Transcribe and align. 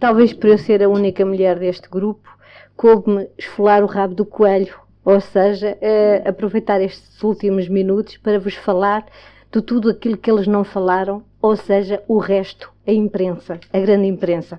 talvez 0.00 0.32
por 0.32 0.48
eu 0.48 0.58
ser 0.58 0.82
a 0.82 0.88
única 0.88 1.24
mulher 1.24 1.58
deste 1.58 1.88
grupo, 1.88 2.28
coube-me 2.74 3.28
esfolar 3.36 3.84
o 3.84 3.86
rabo 3.86 4.14
do 4.14 4.24
coelho, 4.24 4.74
ou 5.04 5.20
seja, 5.20 5.76
uh, 5.76 6.28
aproveitar 6.28 6.80
estes 6.80 7.22
últimos 7.22 7.68
minutos 7.68 8.16
para 8.16 8.38
vos 8.38 8.54
falar 8.54 9.04
de 9.52 9.60
tudo 9.60 9.90
aquilo 9.90 10.16
que 10.16 10.30
eles 10.30 10.46
não 10.46 10.64
falaram, 10.64 11.22
ou 11.42 11.54
seja, 11.54 12.02
o 12.08 12.18
resto, 12.18 12.72
a 12.86 12.92
imprensa, 12.92 13.60
a 13.72 13.78
grande 13.78 14.06
imprensa. 14.06 14.58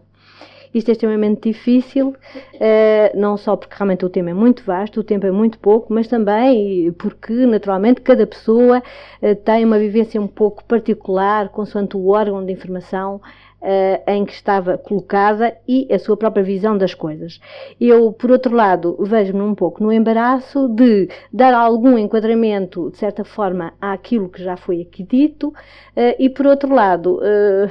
Isto 0.74 0.90
é 0.90 0.92
extremamente 0.94 1.50
difícil, 1.50 2.10
uh, 2.10 3.20
não 3.20 3.36
só 3.36 3.58
porque 3.58 3.76
realmente 3.76 4.06
o 4.06 4.10
tema 4.10 4.30
é 4.30 4.34
muito 4.34 4.64
vasto, 4.64 5.00
o 5.00 5.04
tempo 5.04 5.26
é 5.26 5.32
muito 5.32 5.60
pouco, 5.60 5.94
mas 5.94 6.08
também 6.08 6.92
porque, 6.94 7.34
naturalmente, 7.46 8.00
cada 8.02 8.26
pessoa 8.26 8.80
uh, 8.80 9.36
tem 9.44 9.66
uma 9.66 9.80
vivência 9.80 10.22
um 10.22 10.28
pouco 10.28 10.64
particular, 10.64 11.50
consoante 11.50 11.98
o 11.98 12.08
órgão 12.08 12.46
de 12.46 12.54
informação 12.54 13.20
Uh, 13.62 14.02
em 14.08 14.26
que 14.26 14.34
estava 14.34 14.76
colocada 14.76 15.56
e 15.68 15.88
a 15.94 16.00
sua 16.00 16.18
própria 16.18 16.44
visão 16.44 16.76
das 16.76 16.96
coisas. 16.96 17.40
Eu, 17.80 18.12
por 18.12 18.32
outro 18.32 18.56
lado, 18.56 18.98
vejo-me 19.00 19.42
um 19.44 19.54
pouco 19.54 19.84
no 19.84 19.94
embaraço 19.94 20.68
de 20.68 21.08
dar 21.32 21.54
algum 21.54 21.96
enquadramento, 21.96 22.90
de 22.90 22.98
certa 22.98 23.24
forma, 23.24 23.72
àquilo 23.80 24.30
que 24.30 24.44
já 24.44 24.58
foi 24.58 24.82
aqui 24.82 25.04
dito, 25.04 25.50
uh, 25.50 26.16
e, 26.18 26.28
por 26.28 26.48
outro 26.48 26.74
lado, 26.74 27.20
uh, 27.20 27.70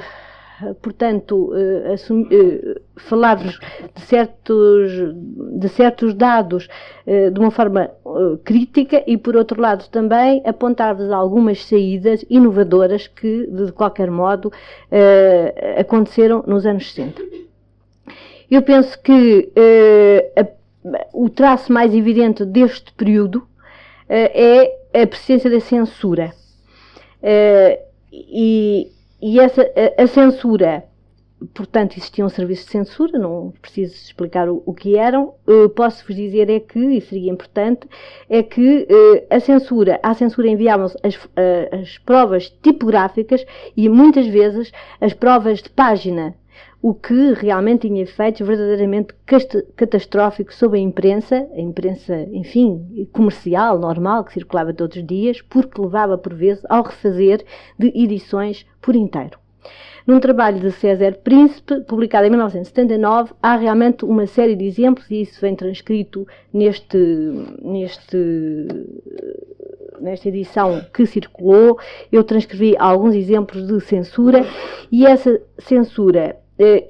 portanto, 0.81 1.51
eh, 1.55 1.95
eh, 1.95 2.81
falar-vos 2.97 3.59
de 3.95 4.01
certos, 4.01 4.91
de 5.59 5.69
certos 5.69 6.13
dados 6.13 6.67
eh, 7.05 7.29
de 7.29 7.39
uma 7.39 7.51
forma 7.51 7.89
crítica 8.43 9.03
e, 9.07 9.17
por 9.17 9.35
outro 9.35 9.61
lado, 9.61 9.87
também 9.89 10.41
apontar-vos 10.45 11.11
algumas 11.11 11.65
saídas 11.65 12.25
inovadoras 12.29 13.07
que, 13.07 13.47
de 13.47 13.71
qualquer 13.71 14.11
modo, 14.11 14.51
aconteceram 15.77 16.43
nos 16.45 16.65
anos 16.65 16.91
60. 16.91 17.21
Eu 18.49 18.61
penso 18.61 19.01
que 19.01 19.51
o 21.13 21.29
traço 21.29 21.71
mais 21.71 21.93
evidente 21.93 22.43
deste 22.43 22.91
período 22.93 23.47
é 24.09 24.73
a 24.93 25.07
presença 25.07 25.49
da 25.49 25.59
censura. 25.59 26.33
e 28.11 28.91
e 29.21 29.39
essa, 29.39 29.61
a, 29.61 30.03
a, 30.03 30.07
censura, 30.07 30.83
portanto, 31.53 31.97
existiam 31.97 32.27
serviços 32.27 32.65
de 32.65 32.71
censura, 32.71 33.19
não 33.19 33.53
preciso 33.61 33.93
explicar 33.93 34.49
o, 34.49 34.63
o 34.65 34.73
que 34.73 34.97
eram. 34.97 35.35
Uh, 35.47 35.69
Posso-vos 35.69 36.15
dizer 36.15 36.49
é 36.49 36.59
que, 36.59 36.79
e 36.79 37.01
seria 37.01 37.31
importante, 37.31 37.87
é 38.29 38.41
que 38.41 38.87
uh, 38.89 39.27
a 39.29 39.39
censura, 39.39 39.99
à 40.01 40.13
censura 40.13 40.47
enviavam-se 40.47 40.97
as, 41.03 41.15
uh, 41.15 41.29
as 41.81 41.97
provas 41.99 42.49
tipográficas 42.49 43.45
e 43.77 43.87
muitas 43.87 44.25
vezes 44.27 44.71
as 44.99 45.13
provas 45.13 45.61
de 45.61 45.69
página 45.69 46.35
o 46.81 46.95
que 46.95 47.33
realmente 47.33 47.87
tinha 47.87 48.01
efeitos 48.01 48.45
verdadeiramente 48.45 49.13
catastróficos 49.75 50.55
sobre 50.55 50.79
a 50.79 50.81
imprensa, 50.81 51.47
a 51.53 51.61
imprensa, 51.61 52.27
enfim, 52.31 53.07
comercial, 53.11 53.77
normal, 53.77 54.23
que 54.23 54.33
circulava 54.33 54.73
todos 54.73 54.97
os 54.97 55.05
dias, 55.05 55.41
porque 55.41 55.79
levava 55.79 56.17
por 56.17 56.33
vezes 56.33 56.63
ao 56.67 56.83
refazer 56.83 57.45
de 57.77 57.87
edições 57.95 58.65
por 58.81 58.95
inteiro. 58.95 59.37
Num 60.07 60.19
trabalho 60.19 60.59
de 60.59 60.71
César 60.71 61.13
Príncipe, 61.23 61.81
publicado 61.81 62.25
em 62.25 62.31
1979, 62.31 63.33
há 63.41 63.55
realmente 63.55 64.03
uma 64.03 64.25
série 64.25 64.55
de 64.55 64.65
exemplos, 64.65 65.09
e 65.11 65.21
isso 65.21 65.39
vem 65.39 65.55
transcrito 65.55 66.25
neste, 66.51 66.97
neste, 67.61 68.67
nesta 69.99 70.27
edição 70.27 70.83
que 70.91 71.05
circulou. 71.05 71.77
Eu 72.11 72.23
transcrevi 72.23 72.75
alguns 72.79 73.13
exemplos 73.13 73.67
de 73.67 73.79
censura, 73.81 74.43
e 74.91 75.05
essa 75.05 75.39
censura 75.59 76.40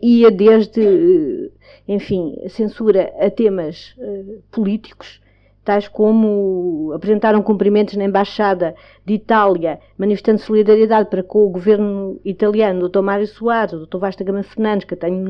ia 0.01 0.31
desde, 0.31 0.81
uh, 0.81 1.51
enfim, 1.87 2.37
censura 2.49 3.13
a 3.19 3.29
temas 3.29 3.95
uh, 3.97 4.41
políticos, 4.51 5.21
tais 5.63 5.87
como 5.87 6.91
apresentaram 6.93 7.41
cumprimentos 7.43 7.95
na 7.95 8.05
Embaixada 8.05 8.73
de 9.05 9.13
Itália, 9.13 9.79
manifestando 9.97 10.39
solidariedade 10.39 11.09
para 11.09 11.21
com 11.21 11.45
o 11.45 11.49
governo 11.49 12.19
italiano, 12.25 12.89
Dr. 12.89 13.01
Mário 13.01 13.27
Soares, 13.27 13.79
Dr. 13.79 13.97
Vasta 13.97 14.23
Gama 14.23 14.41
Fernandes, 14.41 14.85
Catanho 14.85 15.23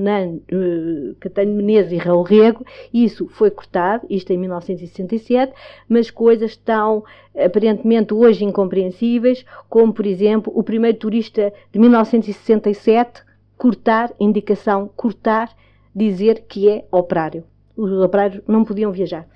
Menezes 1.53 1.91
e 1.91 1.97
Raul 1.97 2.23
Rego, 2.23 2.65
isso 2.93 3.27
foi 3.27 3.51
cortado, 3.51 4.07
isto 4.09 4.31
em 4.31 4.37
1967, 4.37 5.53
mas 5.87 6.09
coisas 6.09 6.55
tão 6.55 7.03
aparentemente 7.37 8.13
hoje 8.13 8.45
incompreensíveis, 8.45 9.45
como, 9.69 9.93
por 9.93 10.05
exemplo, 10.05 10.51
o 10.55 10.63
primeiro 10.63 10.97
turista 10.97 11.51
de 11.71 11.79
1967 11.79 13.30
cortar, 13.61 14.11
indicação, 14.19 14.89
cortar, 14.95 15.51
dizer 15.95 16.45
que 16.49 16.67
é 16.67 16.83
operário. 16.91 17.43
Os 17.77 17.91
operários 17.91 18.41
não 18.47 18.65
podiam 18.65 18.91
viajar. 18.91 19.27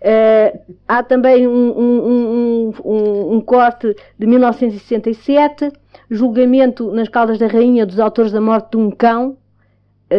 Uh, 0.00 0.74
há 0.88 1.02
também 1.02 1.46
um, 1.46 1.78
um, 1.78 2.72
um, 2.82 3.34
um, 3.34 3.40
corte 3.42 3.94
de 4.18 4.26
1967, 4.26 5.70
julgamento 6.10 6.90
nas 6.92 7.10
Caldas 7.10 7.38
da 7.38 7.46
Rainha 7.46 7.84
dos 7.84 8.00
autores 8.00 8.32
da 8.32 8.40
morte 8.40 8.70
de 8.70 8.78
um 8.78 8.90
cão, 8.90 9.36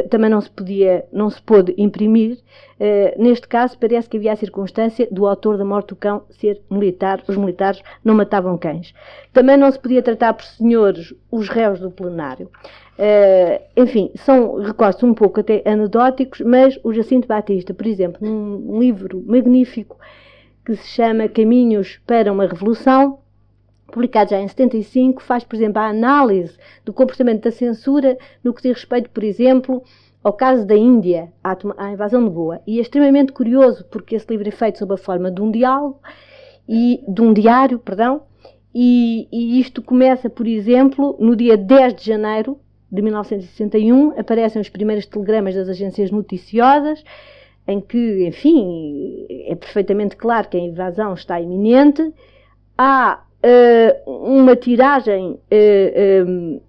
também 0.09 0.29
não 0.29 0.41
se 0.41 0.49
podia, 0.49 1.05
não 1.11 1.29
se 1.29 1.41
pôde 1.41 1.73
imprimir. 1.77 2.39
Uh, 2.79 3.21
neste 3.21 3.47
caso, 3.47 3.77
parece 3.77 4.09
que 4.09 4.17
havia 4.17 4.33
a 4.33 4.35
circunstância 4.35 5.07
do 5.11 5.25
autor 5.27 5.57
da 5.57 5.65
morte 5.65 5.89
do 5.89 5.95
cão 5.95 6.23
ser 6.29 6.61
militar. 6.69 7.23
Os 7.27 7.37
militares 7.37 7.81
não 8.03 8.15
matavam 8.15 8.57
cães. 8.57 8.93
Também 9.31 9.57
não 9.57 9.71
se 9.71 9.79
podia 9.79 10.01
tratar 10.01 10.33
por 10.33 10.43
senhores 10.43 11.13
os 11.31 11.47
réus 11.49 11.79
do 11.79 11.91
plenário. 11.91 12.49
Uh, 12.97 13.61
enfim, 13.75 14.11
são 14.15 14.55
recortes 14.55 15.03
um 15.03 15.13
pouco 15.13 15.39
até 15.39 15.61
anedóticos, 15.65 16.41
mas 16.41 16.79
o 16.83 16.93
Jacinto 16.93 17.27
Batista, 17.27 17.73
por 17.73 17.85
exemplo, 17.85 18.25
num 18.25 18.79
livro 18.79 19.23
magnífico 19.25 19.97
que 20.65 20.75
se 20.75 20.87
chama 20.87 21.27
Caminhos 21.27 21.99
para 22.07 22.31
uma 22.31 22.47
Revolução, 22.47 23.19
publicado 23.87 24.31
já 24.31 24.39
em 24.39 24.47
75, 24.47 25.21
faz, 25.21 25.43
por 25.43 25.55
exemplo, 25.55 25.81
a 25.81 25.89
análise 25.89 26.57
do 26.83 26.93
comportamento 26.93 27.43
da 27.43 27.51
censura 27.51 28.17
no 28.43 28.53
que 28.53 28.61
diz 28.61 28.73
respeito, 28.73 29.09
por 29.09 29.23
exemplo, 29.23 29.83
ao 30.23 30.33
caso 30.33 30.65
da 30.65 30.75
Índia, 30.75 31.31
à, 31.43 31.91
invasão 31.91 32.23
de 32.23 32.29
Goa. 32.29 32.61
E 32.65 32.79
é 32.79 32.81
extremamente 32.81 33.31
curioso 33.31 33.85
porque 33.85 34.15
esse 34.15 34.25
livro 34.29 34.47
é 34.47 34.51
feito 34.51 34.79
sob 34.79 34.93
a 34.93 34.97
forma 34.97 35.29
de 35.29 35.41
um 35.41 35.51
diálogo 35.51 35.99
e 36.67 37.03
de 37.07 37.21
um 37.21 37.31
diário, 37.31 37.77
perdão, 37.77 38.23
e, 38.73 39.27
e 39.31 39.59
isto 39.59 39.81
começa, 39.81 40.29
por 40.29 40.47
exemplo, 40.47 41.15
no 41.19 41.35
dia 41.35 41.55
10 41.55 41.95
de 41.95 42.05
janeiro 42.05 42.59
de 42.91 43.01
1961, 43.01 44.19
aparecem 44.19 44.61
os 44.61 44.69
primeiros 44.69 45.05
telegramas 45.05 45.55
das 45.55 45.69
agências 45.69 46.11
noticiosas, 46.11 47.03
em 47.67 47.79
que, 47.79 48.27
enfim, 48.27 49.25
é 49.47 49.55
perfeitamente 49.55 50.15
claro 50.15 50.49
que 50.49 50.57
a 50.57 50.59
invasão 50.59 51.13
está 51.13 51.39
iminente. 51.39 52.13
Há 52.77 53.24
uma 54.05 54.55
tiragem, 54.55 55.31
uh, 55.33 56.61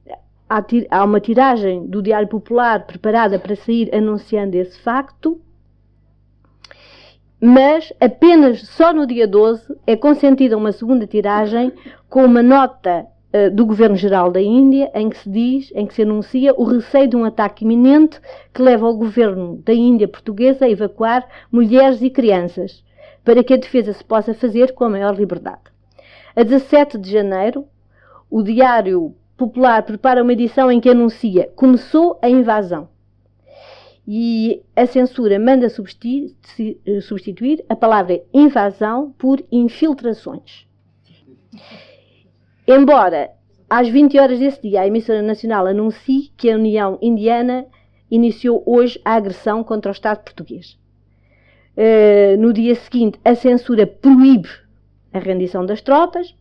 há, 0.48 0.64
há 0.90 1.04
uma 1.04 1.20
tiragem 1.20 1.86
do 1.86 2.02
Diário 2.02 2.28
Popular 2.28 2.86
preparada 2.86 3.38
para 3.38 3.56
sair 3.56 3.94
anunciando 3.94 4.56
esse 4.56 4.78
facto, 4.80 5.40
mas 7.40 7.92
apenas 8.00 8.62
só 8.62 8.92
no 8.92 9.06
dia 9.06 9.26
12 9.26 9.76
é 9.86 9.96
consentida 9.96 10.56
uma 10.56 10.72
segunda 10.72 11.06
tiragem 11.06 11.72
com 12.08 12.24
uma 12.24 12.42
nota 12.42 13.06
do 13.52 13.66
Governo-Geral 13.66 14.30
da 14.30 14.40
Índia 14.40 14.90
em 14.94 15.10
que 15.10 15.18
se 15.18 15.28
diz, 15.28 15.72
em 15.74 15.86
que 15.86 15.92
se 15.92 16.02
anuncia 16.02 16.54
o 16.56 16.64
receio 16.64 17.06
de 17.06 17.16
um 17.16 17.24
ataque 17.24 17.64
iminente 17.64 18.18
que 18.54 18.62
leva 18.62 18.88
o 18.88 18.96
Governo 18.96 19.60
da 19.62 19.74
Índia 19.74 20.08
portuguesa 20.08 20.64
a 20.64 20.70
evacuar 20.70 21.28
mulheres 21.52 22.00
e 22.00 22.08
crianças 22.08 22.82
para 23.22 23.44
que 23.44 23.52
a 23.52 23.58
defesa 23.58 23.92
se 23.92 24.02
possa 24.02 24.32
fazer 24.32 24.72
com 24.72 24.84
a 24.84 24.88
maior 24.88 25.14
liberdade. 25.14 25.75
A 26.36 26.42
17 26.42 26.98
de 26.98 27.10
janeiro, 27.10 27.66
o 28.30 28.42
Diário 28.42 29.14
Popular 29.38 29.82
prepara 29.82 30.22
uma 30.22 30.34
edição 30.34 30.70
em 30.70 30.78
que 30.78 30.90
anuncia 30.90 31.50
começou 31.56 32.18
a 32.20 32.28
invasão. 32.28 32.90
E 34.06 34.62
a 34.76 34.84
censura 34.84 35.38
manda 35.38 35.70
substituir 35.70 37.64
a 37.70 37.74
palavra 37.74 38.22
invasão 38.34 39.14
por 39.16 39.42
infiltrações. 39.50 40.66
Embora 42.68 43.30
às 43.68 43.88
20 43.88 44.18
horas 44.18 44.38
desse 44.38 44.60
dia 44.60 44.82
a 44.82 44.86
emissora 44.86 45.22
nacional 45.22 45.66
anuncie 45.66 46.30
que 46.36 46.50
a 46.50 46.56
União 46.56 46.98
Indiana 47.00 47.64
iniciou 48.10 48.62
hoje 48.66 49.00
a 49.02 49.14
agressão 49.14 49.64
contra 49.64 49.90
o 49.90 49.94
Estado 49.94 50.22
português. 50.22 50.78
Uh, 51.78 52.38
no 52.38 52.52
dia 52.52 52.74
seguinte, 52.74 53.18
a 53.24 53.34
censura 53.34 53.86
proíbe 53.86 54.65
a 55.12 55.18
rendição 55.18 55.64
das 55.64 55.80
tropas. 55.80 56.34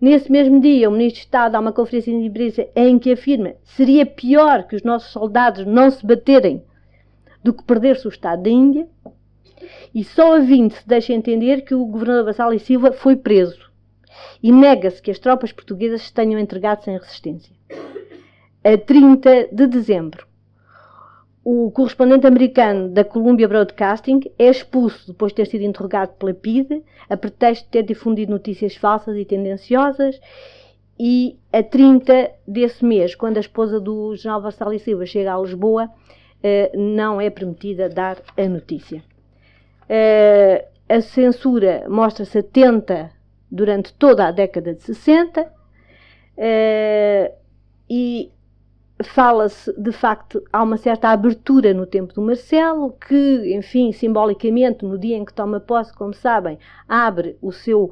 Nesse 0.00 0.30
mesmo 0.30 0.60
dia, 0.60 0.88
o 0.88 0.92
Ministro 0.92 1.20
de 1.20 1.26
Estado 1.26 1.52
dá 1.52 1.60
uma 1.60 1.72
conferência 1.72 2.12
de 2.12 2.24
imprensa 2.24 2.66
em 2.74 2.98
que 2.98 3.12
afirma 3.12 3.54
seria 3.62 4.04
pior 4.04 4.64
que 4.64 4.76
os 4.76 4.82
nossos 4.82 5.12
soldados 5.12 5.64
não 5.64 5.90
se 5.90 6.04
baterem 6.04 6.62
do 7.42 7.52
que 7.52 7.62
perder-se 7.62 8.06
o 8.06 8.10
Estado 8.10 8.42
da 8.42 8.50
Índia. 8.50 8.88
E 9.94 10.02
só 10.02 10.36
a 10.36 10.40
20 10.40 10.74
se 10.74 10.88
deixa 10.88 11.12
entender 11.12 11.62
que 11.62 11.74
o 11.74 11.86
governador 11.86 12.24
Vassal 12.24 12.52
e 12.52 12.58
Silva 12.58 12.92
foi 12.92 13.16
preso. 13.16 13.70
E 14.42 14.50
nega-se 14.52 15.00
que 15.00 15.10
as 15.10 15.18
tropas 15.18 15.52
portuguesas 15.52 16.02
se 16.02 16.12
tenham 16.12 16.40
entregado 16.40 16.82
sem 16.82 16.98
resistência. 16.98 17.54
A 18.64 18.76
30 18.78 19.48
de 19.52 19.66
dezembro, 19.66 20.26
o 21.44 21.70
correspondente 21.70 22.26
americano 22.26 22.88
da 22.88 23.04
Columbia 23.04 23.46
Broadcasting 23.46 24.20
é 24.38 24.46
expulso 24.48 25.06
depois 25.08 25.30
de 25.30 25.36
ter 25.36 25.46
sido 25.46 25.62
interrogado 25.62 26.14
pela 26.14 26.32
PIDE, 26.32 26.82
a 27.08 27.18
pretexto 27.18 27.64
de 27.66 27.70
ter 27.70 27.82
difundido 27.82 28.32
notícias 28.32 28.74
falsas 28.76 29.14
e 29.18 29.26
tendenciosas. 29.26 30.18
E 30.98 31.36
a 31.52 31.62
30 31.62 32.30
desse 32.48 32.82
mês, 32.82 33.14
quando 33.14 33.36
a 33.36 33.40
esposa 33.40 33.78
do 33.78 34.16
general 34.16 34.40
Vassal 34.40 34.78
Silva 34.78 35.04
chega 35.04 35.34
a 35.34 35.38
Lisboa, 35.38 35.90
eh, 36.42 36.72
não 36.74 37.20
é 37.20 37.28
permitida 37.28 37.90
dar 37.90 38.16
a 38.38 38.48
notícia. 38.48 39.02
Eh, 39.86 40.66
a 40.88 41.00
censura 41.02 41.84
mostra-se 41.90 42.38
atenta 42.38 43.10
durante 43.50 43.92
toda 43.92 44.26
a 44.26 44.30
década 44.30 44.72
de 44.72 44.82
60 44.82 45.52
e 47.88 48.30
fala-se, 49.02 49.72
de 49.80 49.90
facto, 49.92 50.42
há 50.52 50.62
uma 50.62 50.76
certa 50.76 51.08
abertura 51.08 51.74
no 51.74 51.86
tempo 51.86 52.14
do 52.14 52.22
Marcelo, 52.22 52.92
que, 52.92 53.54
enfim, 53.54 53.92
simbolicamente, 53.92 54.84
no 54.84 54.98
dia 54.98 55.16
em 55.16 55.24
que 55.24 55.34
toma 55.34 55.58
posse, 55.58 55.92
como 55.92 56.14
sabem, 56.14 56.58
abre 56.88 57.36
o 57.42 57.50
seu 57.50 57.90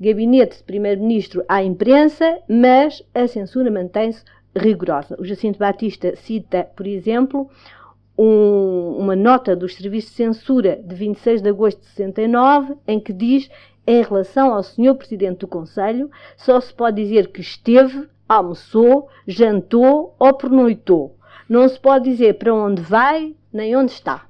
gabinete 0.00 0.58
de 0.58 0.64
primeiro-ministro 0.64 1.44
à 1.48 1.62
imprensa, 1.62 2.38
mas 2.48 3.02
a 3.14 3.26
censura 3.28 3.70
mantém-se 3.70 4.24
rigorosa. 4.56 5.16
O 5.20 5.24
Jacinto 5.24 5.58
Batista 5.58 6.16
cita, 6.16 6.64
por 6.74 6.86
exemplo, 6.86 7.48
um, 8.18 8.96
uma 8.98 9.14
nota 9.14 9.54
dos 9.54 9.74
serviços 9.76 10.10
de 10.10 10.16
censura 10.16 10.80
de 10.82 10.94
26 10.94 11.42
de 11.42 11.48
agosto 11.48 11.80
de 11.80 11.86
69, 11.86 12.74
em 12.88 12.98
que 12.98 13.12
diz, 13.12 13.48
em 13.86 14.02
relação 14.02 14.52
ao 14.52 14.62
senhor 14.62 14.94
Presidente 14.96 15.40
do 15.40 15.48
Conselho, 15.48 16.10
só 16.36 16.60
se 16.60 16.72
pode 16.74 17.02
dizer 17.02 17.28
que 17.28 17.40
esteve 17.40 18.08
almoçou, 18.30 19.08
jantou 19.26 20.14
ou 20.16 20.32
pernoitou. 20.32 21.16
Não 21.48 21.68
se 21.68 21.78
pode 21.80 22.08
dizer 22.08 22.34
para 22.34 22.54
onde 22.54 22.80
vai 22.80 23.34
nem 23.52 23.74
onde 23.74 23.90
está. 23.90 24.24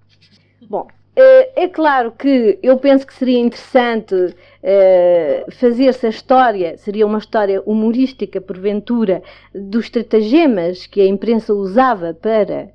Bom, 0.71 0.87
eh, 1.15 1.65
é 1.65 1.69
claro 1.69 2.11
que 2.13 2.59
eu 2.63 2.79
penso 2.79 3.07
que 3.07 3.13
seria 3.13 3.39
interessante 3.39 4.35
eh, 4.63 5.45
fazer-se 5.51 6.07
a 6.07 6.09
história, 6.09 6.79
seria 6.79 7.07
uma 7.07 7.19
história 7.19 7.63
humorística, 7.67 8.41
porventura, 8.41 9.23
dos 9.55 9.85
estratagemas 9.85 10.87
que 10.87 11.03
a 11.03 11.07
imprensa 11.07 11.53
usava 11.53 12.15
para 12.15 12.71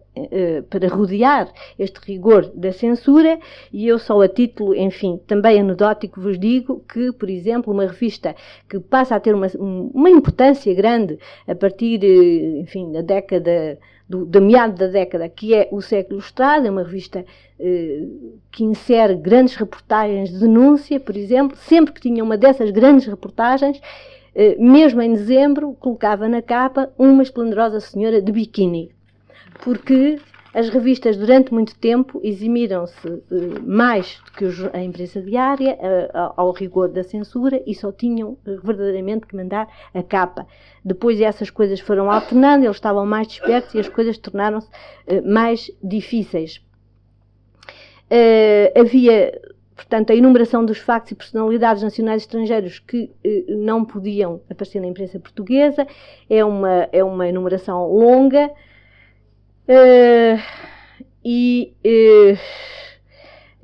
para 0.69 0.87
rodear 0.87 1.51
este 1.77 1.99
rigor 2.05 2.51
da 2.55 2.71
censura, 2.71 3.39
e 3.71 3.87
eu 3.87 3.99
só 3.99 4.21
a 4.21 4.27
título, 4.27 4.73
enfim, 4.75 5.19
também 5.27 5.59
anedótico 5.59 6.21
vos 6.21 6.39
digo 6.39 6.83
que, 6.91 7.11
por 7.11 7.29
exemplo, 7.29 7.73
uma 7.73 7.85
revista 7.85 8.35
que 8.69 8.79
passa 8.79 9.15
a 9.15 9.19
ter 9.19 9.35
uma, 9.35 9.47
uma 9.59 10.09
importância 10.09 10.73
grande 10.73 11.19
a 11.47 11.53
partir, 11.55 12.03
eh, 12.03 12.59
enfim, 12.59 12.91
da 12.91 13.01
década, 13.01 13.77
do, 14.07 14.25
da 14.25 14.39
da 14.67 14.87
década, 14.87 15.27
que 15.27 15.53
é 15.53 15.67
o 15.71 15.81
Século 15.81 16.15
Ilustrado, 16.15 16.67
é 16.67 16.71
uma 16.71 16.83
revista 16.83 17.25
eh, 17.59 18.03
que 18.51 18.63
insere 18.63 19.15
grandes 19.15 19.55
reportagens 19.55 20.29
de 20.29 20.39
denúncia, 20.39 20.99
por 20.99 21.15
exemplo, 21.17 21.57
sempre 21.57 21.93
que 21.93 22.01
tinha 22.01 22.23
uma 22.23 22.37
dessas 22.37 22.71
grandes 22.71 23.07
reportagens, 23.07 23.81
eh, 24.33 24.55
mesmo 24.59 25.01
em 25.01 25.13
dezembro, 25.13 25.73
colocava 25.79 26.29
na 26.29 26.41
capa 26.41 26.91
uma 26.97 27.23
esplendorosa 27.23 27.79
senhora 27.79 28.21
de 28.21 28.31
biquíni 28.31 28.94
porque 29.63 30.19
as 30.55 30.69
revistas 30.69 31.17
durante 31.17 31.53
muito 31.53 31.77
tempo 31.77 32.21
eximiram-se 32.23 33.05
uh, 33.05 33.21
mais 33.61 34.21
do 34.23 34.31
que 34.31 34.45
a 34.71 34.81
imprensa 34.81 35.21
diária 35.21 35.73
uh, 35.73 36.33
ao 36.37 36.53
rigor 36.53 36.87
da 36.87 37.03
censura 37.03 37.61
e 37.67 37.75
só 37.75 37.91
tinham 37.91 38.29
uh, 38.29 38.61
verdadeiramente 38.63 39.27
que 39.27 39.35
mandar 39.35 39.67
a 39.93 40.01
capa. 40.01 40.47
Depois 40.83 41.19
essas 41.19 41.49
coisas 41.49 41.81
foram 41.81 42.09
alternando, 42.09 42.63
eles 42.63 42.77
estavam 42.77 43.05
mais 43.05 43.27
despertos 43.27 43.75
e 43.75 43.79
as 43.79 43.89
coisas 43.89 44.17
tornaram-se 44.17 44.69
mais 45.25 45.69
difíceis. 45.83 46.61
havia, 48.79 49.37
portanto, 49.75 50.11
a 50.11 50.15
enumeração 50.15 50.63
dos 50.63 50.77
factos 50.77 51.11
e 51.11 51.15
personalidades 51.15 51.83
nacionais 51.83 52.21
e 52.21 52.25
estrangeiros 52.25 52.79
que 52.79 53.11
não 53.49 53.83
podiam 53.83 54.39
aparecer 54.49 54.79
na 54.79 54.87
imprensa 54.87 55.19
portuguesa. 55.19 55.85
É 56.29 56.45
uma, 56.45 56.87
é 56.93 57.03
uma 57.03 57.27
enumeração 57.27 57.91
longa. 57.91 58.49
Uh, 59.67 60.39
e 61.23 61.73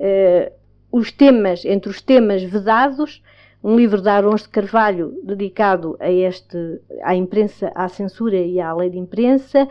uh, 0.00 0.52
os 0.90 1.12
temas, 1.12 1.64
entre 1.64 1.88
os 1.88 2.02
temas 2.02 2.42
vedados, 2.42 3.22
um 3.62 3.76
livro 3.76 4.02
de 4.02 4.08
Arons 4.08 4.42
de 4.42 4.48
Carvalho 4.48 5.14
dedicado 5.22 5.96
a 6.00 6.10
este, 6.10 6.80
à 7.02 7.14
imprensa, 7.14 7.70
à 7.72 7.88
censura 7.88 8.36
e 8.36 8.60
à 8.60 8.74
lei 8.74 8.90
de 8.90 8.98
imprensa, 8.98 9.68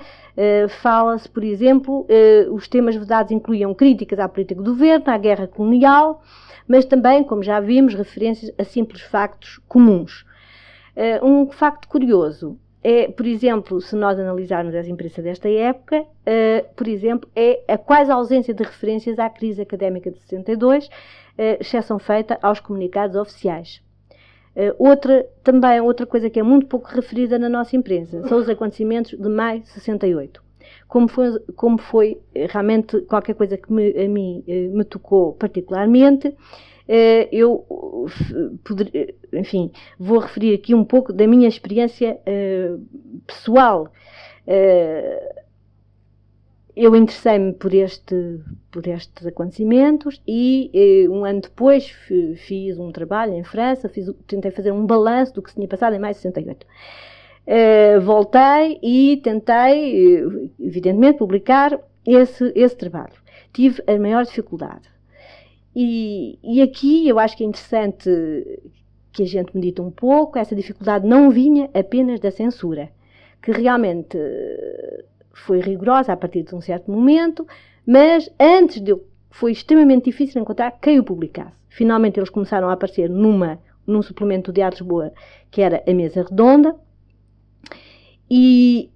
fala-se, 0.81 1.27
por 1.27 1.43
exemplo, 1.43 2.07
os 2.53 2.69
temas 2.69 2.95
vedados 2.95 3.33
incluíam 3.33 3.73
críticas 3.73 4.17
à 4.17 4.29
política 4.29 4.61
do 4.61 4.71
governo, 4.71 5.03
à 5.07 5.17
guerra 5.17 5.45
colonial, 5.45 6.23
mas 6.65 6.85
também, 6.85 7.21
como 7.21 7.43
já 7.43 7.59
vimos, 7.59 7.93
referências 7.93 8.49
a 8.57 8.63
simples 8.63 9.01
factos 9.01 9.59
comuns. 9.67 10.25
um 11.21 11.51
facto 11.51 11.89
curioso 11.89 12.57
é, 12.83 13.07
por 13.09 13.27
exemplo, 13.27 13.79
se 13.79 13.95
nós 13.95 14.17
analisarmos 14.17 14.73
as 14.73 14.87
imprensa 14.87 15.21
desta 15.21 15.47
época, 15.47 16.01
uh, 16.01 16.75
por 16.75 16.87
exemplo, 16.87 17.29
é 17.35 17.61
a 17.67 17.77
quase 17.77 18.11
ausência 18.11 18.53
de 18.53 18.63
referências 18.63 19.19
à 19.19 19.29
crise 19.29 19.61
académica 19.61 20.09
de 20.09 20.19
62, 20.19 20.87
uh, 20.87 20.89
eh, 21.37 21.57
exceção 21.61 21.99
feita 21.99 22.39
aos 22.41 22.59
comunicados 22.59 23.15
oficiais. 23.15 23.83
Uh, 24.55 24.73
outra, 24.79 25.25
também 25.43 25.79
outra 25.79 26.07
coisa 26.07 26.29
que 26.29 26.39
é 26.39 26.43
muito 26.43 26.65
pouco 26.65 26.89
referida 26.89 27.37
na 27.37 27.47
nossa 27.47 27.75
imprensa 27.75 28.27
são 28.27 28.39
os 28.39 28.49
acontecimentos 28.49 29.11
de 29.11 29.29
maio 29.29 29.61
de 29.61 29.69
68. 29.69 30.43
Como 30.87 31.07
foi, 31.07 31.39
como 31.55 31.77
foi 31.77 32.19
realmente 32.33 32.99
qualquer 33.01 33.35
coisa 33.35 33.57
que 33.57 33.71
me, 33.71 33.91
a 33.91 34.09
mim 34.09 34.43
me 34.47 34.83
tocou 34.83 35.33
particularmente, 35.33 36.35
eu, 37.31 37.65
poder, 38.63 39.15
enfim, 39.31 39.71
vou 39.97 40.19
referir 40.19 40.53
aqui 40.53 40.75
um 40.75 40.83
pouco 40.83 41.13
da 41.13 41.25
minha 41.25 41.47
experiência 41.47 42.19
eh, 42.25 42.75
pessoal. 43.25 43.91
Eh, 44.45 45.35
eu 46.75 46.95
interessei-me 46.95 47.53
por, 47.53 47.73
este, 47.73 48.41
por 48.71 48.87
estes 48.87 49.25
acontecimentos 49.25 50.21
e 50.27 51.07
um 51.09 51.25
ano 51.25 51.41
depois 51.41 51.87
fiz 52.37 52.77
um 52.77 52.91
trabalho 52.91 53.33
em 53.33 53.43
França, 53.43 53.89
fiz, 53.89 54.09
tentei 54.25 54.51
fazer 54.51 54.71
um 54.71 54.85
balanço 54.85 55.33
do 55.33 55.41
que 55.41 55.49
se 55.49 55.55
tinha 55.55 55.67
passado 55.67 55.95
em 55.95 55.99
maio 55.99 56.13
de 56.13 56.21
68. 56.21 56.65
Uh, 57.45 58.01
voltei 58.01 58.79
e 58.81 59.17
tentei, 59.17 60.23
evidentemente, 60.59 61.17
publicar 61.17 61.77
esse, 62.05 62.51
esse 62.55 62.75
trabalho. 62.75 63.13
Tive 63.51 63.83
a 63.87 63.97
maior 63.97 64.23
dificuldade. 64.23 64.89
E, 65.75 66.37
e 66.43 66.61
aqui 66.61 67.07
eu 67.07 67.17
acho 67.17 67.37
que 67.37 67.43
é 67.43 67.47
interessante 67.47 68.09
que 69.11 69.23
a 69.23 69.25
gente 69.25 69.55
medite 69.55 69.81
um 69.81 69.91
pouco, 69.91 70.37
essa 70.37 70.55
dificuldade 70.55 71.05
não 71.07 71.29
vinha 71.29 71.69
apenas 71.73 72.19
da 72.19 72.31
censura, 72.31 72.89
que 73.41 73.51
realmente 73.51 74.17
foi 75.33 75.59
rigorosa 75.59 76.13
a 76.13 76.17
partir 76.17 76.43
de 76.43 76.55
um 76.55 76.61
certo 76.61 76.91
momento, 76.91 77.45
mas 77.85 78.29
antes 78.39 78.81
de 78.81 78.95
foi 79.29 79.53
extremamente 79.53 80.05
difícil 80.05 80.41
encontrar 80.41 80.71
quem 80.71 80.99
o 80.99 81.03
publicasse. 81.03 81.53
Finalmente 81.69 82.19
eles 82.19 82.29
começaram 82.29 82.69
a 82.69 82.73
aparecer 82.73 83.09
numa, 83.09 83.59
num 83.87 84.01
suplemento 84.01 84.51
de 84.51 84.61
Arte 84.61 84.81
Lisboa, 84.81 85.13
que 85.49 85.61
era 85.61 85.81
a 85.87 85.93
Mesa 85.93 86.23
Redonda, 86.23 86.75
e, 88.29 88.89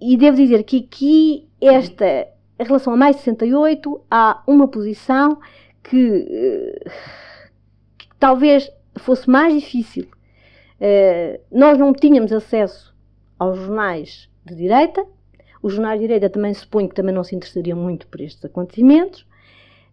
e 0.00 0.16
devo 0.16 0.36
dizer 0.36 0.62
que 0.62 0.86
aqui, 0.88 1.48
esta, 1.60 2.04
em 2.58 2.64
relação 2.64 2.92
a 2.92 2.96
mais 2.96 3.16
68, 3.16 4.00
há 4.10 4.42
uma 4.46 4.68
posição 4.68 5.38
que, 5.84 6.26
eh, 6.28 6.90
que 7.98 8.08
talvez 8.18 8.70
fosse 8.98 9.28
mais 9.28 9.54
difícil. 9.54 10.06
Uh, 10.80 11.40
nós 11.52 11.78
não 11.78 11.92
tínhamos 11.92 12.32
acesso 12.32 12.94
aos 13.38 13.58
jornais 13.58 14.28
de 14.44 14.54
direita, 14.54 15.06
os 15.62 15.74
jornais 15.74 16.00
de 16.00 16.06
direita 16.06 16.28
também 16.28 16.52
suponho 16.52 16.88
que 16.88 16.94
também 16.94 17.14
não 17.14 17.22
se 17.22 17.34
interessariam 17.34 17.78
muito 17.78 18.06
por 18.08 18.20
estes 18.20 18.44
acontecimentos. 18.44 19.22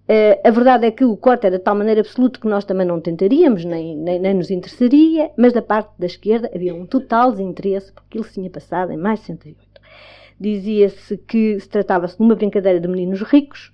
Uh, 0.09 0.35
a 0.43 0.51
verdade 0.51 0.85
é 0.87 0.91
que 0.91 1.05
o 1.05 1.15
corte 1.15 1.45
era 1.45 1.57
de 1.57 1.63
tal 1.63 1.75
maneira 1.75 2.01
absoluta 2.01 2.39
que 2.39 2.47
nós 2.47 2.65
também 2.65 2.85
não 2.85 2.99
tentaríamos, 2.99 3.63
nem, 3.63 3.95
nem, 3.95 4.19
nem 4.19 4.33
nos 4.33 4.49
interessaria, 4.49 5.31
mas 5.37 5.53
da 5.53 5.61
parte 5.61 5.91
da 5.97 6.07
esquerda 6.07 6.49
havia 6.53 6.73
um 6.73 6.85
total 6.85 7.31
desinteresse 7.31 7.91
porque 7.93 8.07
aquilo 8.09 8.23
se 8.23 8.33
tinha 8.33 8.49
passado 8.49 8.91
em 8.91 8.97
mais 8.97 9.19
de 9.19 9.27
68. 9.27 9.81
Dizia-se 10.39 11.17
que 11.17 11.59
se 11.59 11.69
tratava-se 11.69 12.17
de 12.17 12.23
uma 12.23 12.35
brincadeira 12.35 12.79
de 12.79 12.87
meninos 12.87 13.21
ricos, 13.21 13.71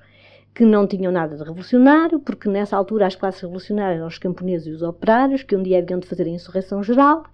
que 0.57 0.65
não 0.65 0.87
tinham 0.87 1.11
nada 1.11 1.37
de 1.37 1.43
revolucionário, 1.43 2.19
porque 2.19 2.49
nessa 2.49 2.75
altura 2.75 3.05
as 3.05 3.15
classes 3.15 3.41
revolucionárias 3.41 3.97
eram 3.97 4.07
os 4.07 4.17
camponeses 4.17 4.65
e 4.65 4.71
os 4.71 4.81
operários, 4.81 5.43
que 5.43 5.55
um 5.55 5.61
dia 5.61 5.77
haviam 5.77 5.99
de 5.99 6.07
fazer 6.07 6.23
a 6.23 6.29
insurreição 6.29 6.81
geral, 6.81 7.25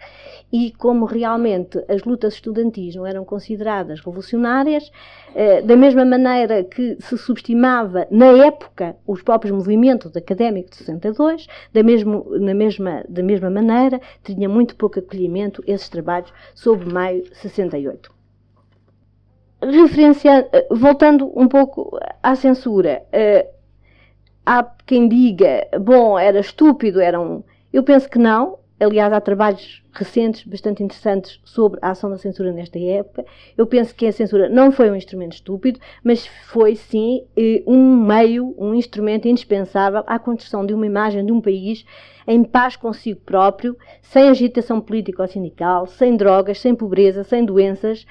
e 0.51 0.71
como 0.71 1.05
realmente 1.05 1.81
as 1.87 2.03
lutas 2.03 2.33
estudantis 2.33 2.93
não 2.95 3.07
eram 3.07 3.23
consideradas 3.23 4.01
revolucionárias, 4.01 4.91
eh, 5.33 5.61
da 5.61 5.77
mesma 5.77 6.03
maneira 6.03 6.65
que 6.65 6.97
se 6.99 7.17
subestimava 7.17 8.05
na 8.11 8.45
época 8.45 8.97
os 9.07 9.21
próprios 9.21 9.55
movimentos 9.55 10.13
académicos 10.17 10.71
de 10.71 10.77
62, 10.79 11.47
da, 11.71 11.81
mesmo, 11.81 12.25
na 12.37 12.53
mesma, 12.53 13.05
da 13.07 13.23
mesma 13.23 13.49
maneira 13.49 14.01
tinha 14.21 14.49
muito 14.49 14.75
pouco 14.75 14.99
acolhimento 14.99 15.63
esses 15.65 15.87
trabalhos 15.87 16.33
sobre 16.53 16.91
maio 16.91 17.23
de 17.23 17.37
68. 17.37 18.22
Referenciando, 19.71 20.47
voltando 20.71 21.31
um 21.35 21.47
pouco 21.47 21.97
à 22.21 22.35
censura, 22.35 23.03
há 24.45 24.63
quem 24.85 25.07
diga, 25.07 25.67
bom, 25.79 26.17
era 26.17 26.39
estúpido, 26.39 26.99
era 26.99 27.19
um. 27.19 27.43
Eu 27.71 27.83
penso 27.83 28.09
que 28.09 28.19
não. 28.19 28.59
Aliás, 28.79 29.13
há 29.13 29.21
trabalhos 29.21 29.81
recentes 29.93 30.43
bastante 30.43 30.83
interessantes 30.83 31.39
sobre 31.45 31.79
a 31.81 31.91
ação 31.91 32.09
da 32.09 32.17
censura 32.17 32.51
nesta 32.51 32.77
época. 32.77 33.23
Eu 33.57 33.65
penso 33.65 33.95
que 33.95 34.05
a 34.05 34.11
censura 34.11 34.49
não 34.49 34.71
foi 34.71 34.89
um 34.91 34.95
instrumento 34.95 35.33
estúpido, 35.33 35.79
mas 36.03 36.25
foi 36.25 36.75
sim 36.75 37.23
eh, 37.37 37.63
um 37.65 37.95
meio, 37.95 38.53
um 38.57 38.73
instrumento 38.73 39.27
indispensável 39.27 40.03
à 40.05 40.19
construção 40.19 40.65
de 40.65 40.73
uma 40.73 40.85
imagem 40.85 41.25
de 41.25 41.31
um 41.31 41.39
país 41.39 41.85
em 42.27 42.43
paz 42.43 42.75
consigo 42.75 43.21
próprio, 43.21 43.77
sem 44.01 44.27
agitação 44.27 44.81
política 44.81 45.21
ou 45.21 45.27
sindical, 45.27 45.85
sem 45.87 46.17
drogas, 46.17 46.59
sem 46.59 46.75
pobreza, 46.75 47.23
sem 47.23 47.45
doenças, 47.45 48.05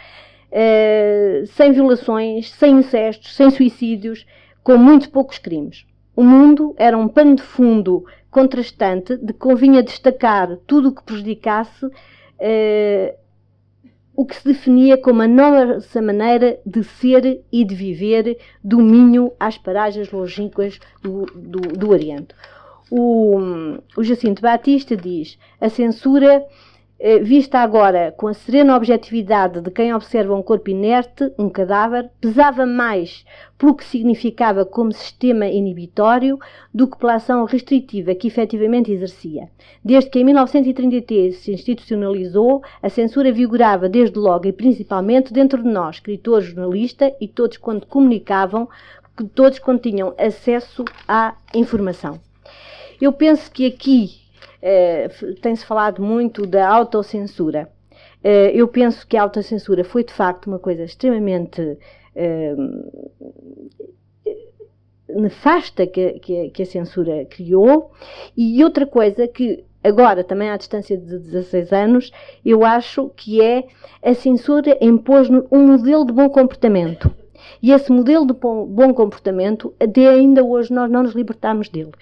eh, 0.52 1.44
sem 1.54 1.72
violações, 1.72 2.50
sem 2.50 2.76
incestos, 2.76 3.34
sem 3.34 3.50
suicídios, 3.50 4.26
com 4.62 4.76
muito 4.76 5.10
poucos 5.10 5.38
crimes. 5.38 5.86
O 6.14 6.22
mundo 6.22 6.74
era 6.76 6.96
um 6.96 7.08
pano 7.08 7.36
de 7.36 7.42
fundo 7.42 8.04
contrastante 8.30 9.16
de 9.16 9.32
que 9.32 9.38
convinha 9.38 9.82
destacar 9.82 10.58
tudo 10.66 10.90
o 10.90 10.94
que 10.94 11.02
prejudicasse 11.02 11.90
eh, 12.38 13.16
o 14.14 14.26
que 14.26 14.36
se 14.36 14.44
definia 14.44 14.98
como 14.98 15.22
a 15.22 15.26
nossa 15.26 16.02
maneira 16.02 16.58
de 16.66 16.84
ser 16.84 17.42
e 17.50 17.64
de 17.64 17.74
viver 17.74 18.38
do 18.62 18.78
Minho 18.78 19.32
às 19.40 19.56
paragens 19.56 20.12
longínquas 20.12 20.78
do, 21.02 21.24
do, 21.34 21.60
do 21.60 21.90
Oriente. 21.90 22.34
O, 22.90 23.38
o 23.96 24.04
Jacinto 24.04 24.42
Batista 24.42 24.94
diz: 24.94 25.38
a 25.58 25.70
censura 25.70 26.44
vista 27.24 27.58
agora 27.58 28.14
com 28.16 28.28
a 28.28 28.34
serena 28.34 28.76
objetividade 28.76 29.60
de 29.60 29.72
quem 29.72 29.92
observa 29.92 30.36
um 30.36 30.42
corpo 30.42 30.70
inerte, 30.70 31.32
um 31.36 31.48
cadáver, 31.48 32.08
pesava 32.20 32.64
mais 32.64 33.24
pelo 33.58 33.74
que 33.74 33.84
significava 33.84 34.64
como 34.64 34.92
sistema 34.92 35.46
inibitório 35.46 36.38
do 36.72 36.86
que 36.86 36.96
pela 36.96 37.14
ação 37.14 37.44
restritiva 37.44 38.14
que 38.14 38.28
efetivamente 38.28 38.92
exercia. 38.92 39.48
Desde 39.84 40.10
que 40.10 40.20
em 40.20 40.24
1933 40.24 41.36
se 41.36 41.52
institucionalizou, 41.52 42.62
a 42.80 42.88
censura 42.88 43.32
vigorava 43.32 43.88
desde 43.88 44.16
logo 44.16 44.46
e 44.46 44.52
principalmente 44.52 45.32
dentro 45.32 45.60
de 45.60 45.68
nós, 45.68 45.96
escritor, 45.96 46.40
jornalista 46.40 47.12
e 47.20 47.26
todos 47.26 47.56
quando 47.56 47.84
comunicavam, 47.84 48.68
todos 49.34 49.58
quando 49.58 49.80
tinham 49.80 50.14
acesso 50.16 50.84
à 51.08 51.34
informação. 51.52 52.20
Eu 53.00 53.12
penso 53.12 53.50
que 53.50 53.66
aqui 53.66 54.21
eh, 54.60 55.08
tem-se 55.40 55.64
falado 55.64 56.02
muito 56.02 56.46
da 56.46 56.68
autocensura. 56.68 57.68
Uh, 58.24 58.54
eu 58.54 58.68
penso 58.68 59.06
que 59.06 59.16
a 59.16 59.22
autocensura 59.22 59.82
foi 59.82 60.04
de 60.04 60.12
facto 60.12 60.46
uma 60.46 60.58
coisa 60.58 60.84
extremamente 60.84 61.60
uh, 61.60 62.92
nefasta 65.08 65.86
que, 65.86 66.20
que, 66.20 66.50
que, 66.50 66.62
a 66.62 66.66
censura 66.66 67.24
criou, 67.24 67.90
e 68.36 68.62
outra 68.62 68.86
coisa 68.86 69.26
que 69.26 69.64
agora, 69.82 70.22
também 70.22 70.50
à 70.50 70.56
distância 70.56 70.96
de 70.96 71.18
16 71.18 71.72
anos, 71.72 72.12
eu 72.44 72.64
acho 72.64 73.10
que 73.16 73.42
é 73.42 73.64
a 74.02 74.14
censura 74.14 74.78
impôs 74.80 75.28
um 75.28 75.66
modelo 75.66 76.06
de 76.06 76.12
bom 76.12 76.28
comportamento. 76.30 77.12
E 77.62 77.72
esse 77.72 77.90
modelo 77.90 78.26
de 78.26 78.32
bom 78.32 78.94
comportamento, 78.94 79.74
até 79.80 80.08
ainda 80.08 80.44
hoje 80.44 80.72
nós 80.72 80.90
não 80.90 81.02
nos 81.02 81.14
libertamos 81.14 81.68
dele. 81.68 81.92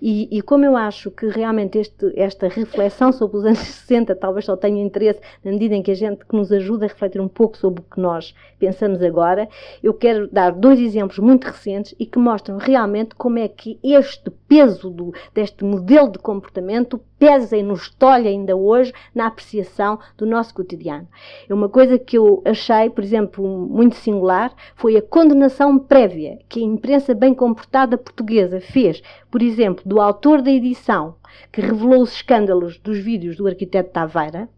E, 0.00 0.28
e 0.36 0.42
como 0.42 0.64
eu 0.64 0.76
acho 0.76 1.10
que 1.10 1.26
realmente 1.26 1.78
este, 1.78 2.12
esta 2.16 2.48
reflexão 2.48 3.12
sobre 3.12 3.38
os 3.38 3.44
anos 3.44 3.58
60 3.88 4.14
talvez 4.16 4.44
só 4.44 4.56
tenha 4.56 4.82
interesse 4.82 5.20
na 5.44 5.50
medida 5.50 5.74
em 5.74 5.82
que 5.82 5.90
a 5.90 5.94
gente 5.94 6.24
que 6.24 6.36
nos 6.36 6.52
ajuda 6.52 6.86
a 6.86 6.88
refletir 6.88 7.20
um 7.20 7.28
pouco 7.28 7.56
sobre 7.56 7.80
o 7.80 7.84
que 7.84 8.00
nós 8.00 8.34
pensamos 8.58 9.02
agora, 9.02 9.48
eu 9.82 9.94
quero 9.94 10.28
dar 10.28 10.52
dois 10.52 10.80
exemplos 10.80 11.18
muito 11.18 11.44
recentes 11.44 11.94
e 11.98 12.06
que 12.06 12.18
mostram 12.18 12.58
realmente 12.58 13.14
como 13.14 13.38
é 13.38 13.48
que 13.48 13.78
este 13.82 14.30
peso 14.48 14.90
do, 14.90 15.12
deste 15.34 15.62
modelo 15.62 16.10
de 16.10 16.18
comportamento 16.18 16.98
pesa 17.18 17.56
e 17.56 17.62
nos 17.62 17.90
tolha 17.90 18.30
ainda 18.30 18.56
hoje 18.56 18.92
na 19.14 19.26
apreciação 19.26 19.98
do 20.16 20.24
nosso 20.24 20.54
cotidiano. 20.54 21.06
É 21.48 21.52
uma 21.52 21.68
coisa 21.68 21.98
que 21.98 22.16
eu 22.16 22.42
achei, 22.44 22.88
por 22.88 23.04
exemplo, 23.04 23.46
muito 23.46 23.96
singular, 23.96 24.52
foi 24.74 24.96
a 24.96 25.02
condenação 25.02 25.78
prévia 25.78 26.38
que 26.48 26.60
a 26.60 26.64
imprensa 26.64 27.14
bem 27.14 27.34
comportada 27.34 27.98
portuguesa 27.98 28.60
fez, 28.60 29.02
por 29.30 29.42
exemplo, 29.42 29.84
do 29.86 30.00
autor 30.00 30.40
da 30.40 30.50
edição 30.50 31.16
que 31.52 31.60
revelou 31.60 32.02
os 32.02 32.12
escândalos 32.12 32.78
dos 32.78 32.98
vídeos 32.98 33.36
do 33.36 33.46
arquiteto 33.46 33.90
Taveira 33.90 34.48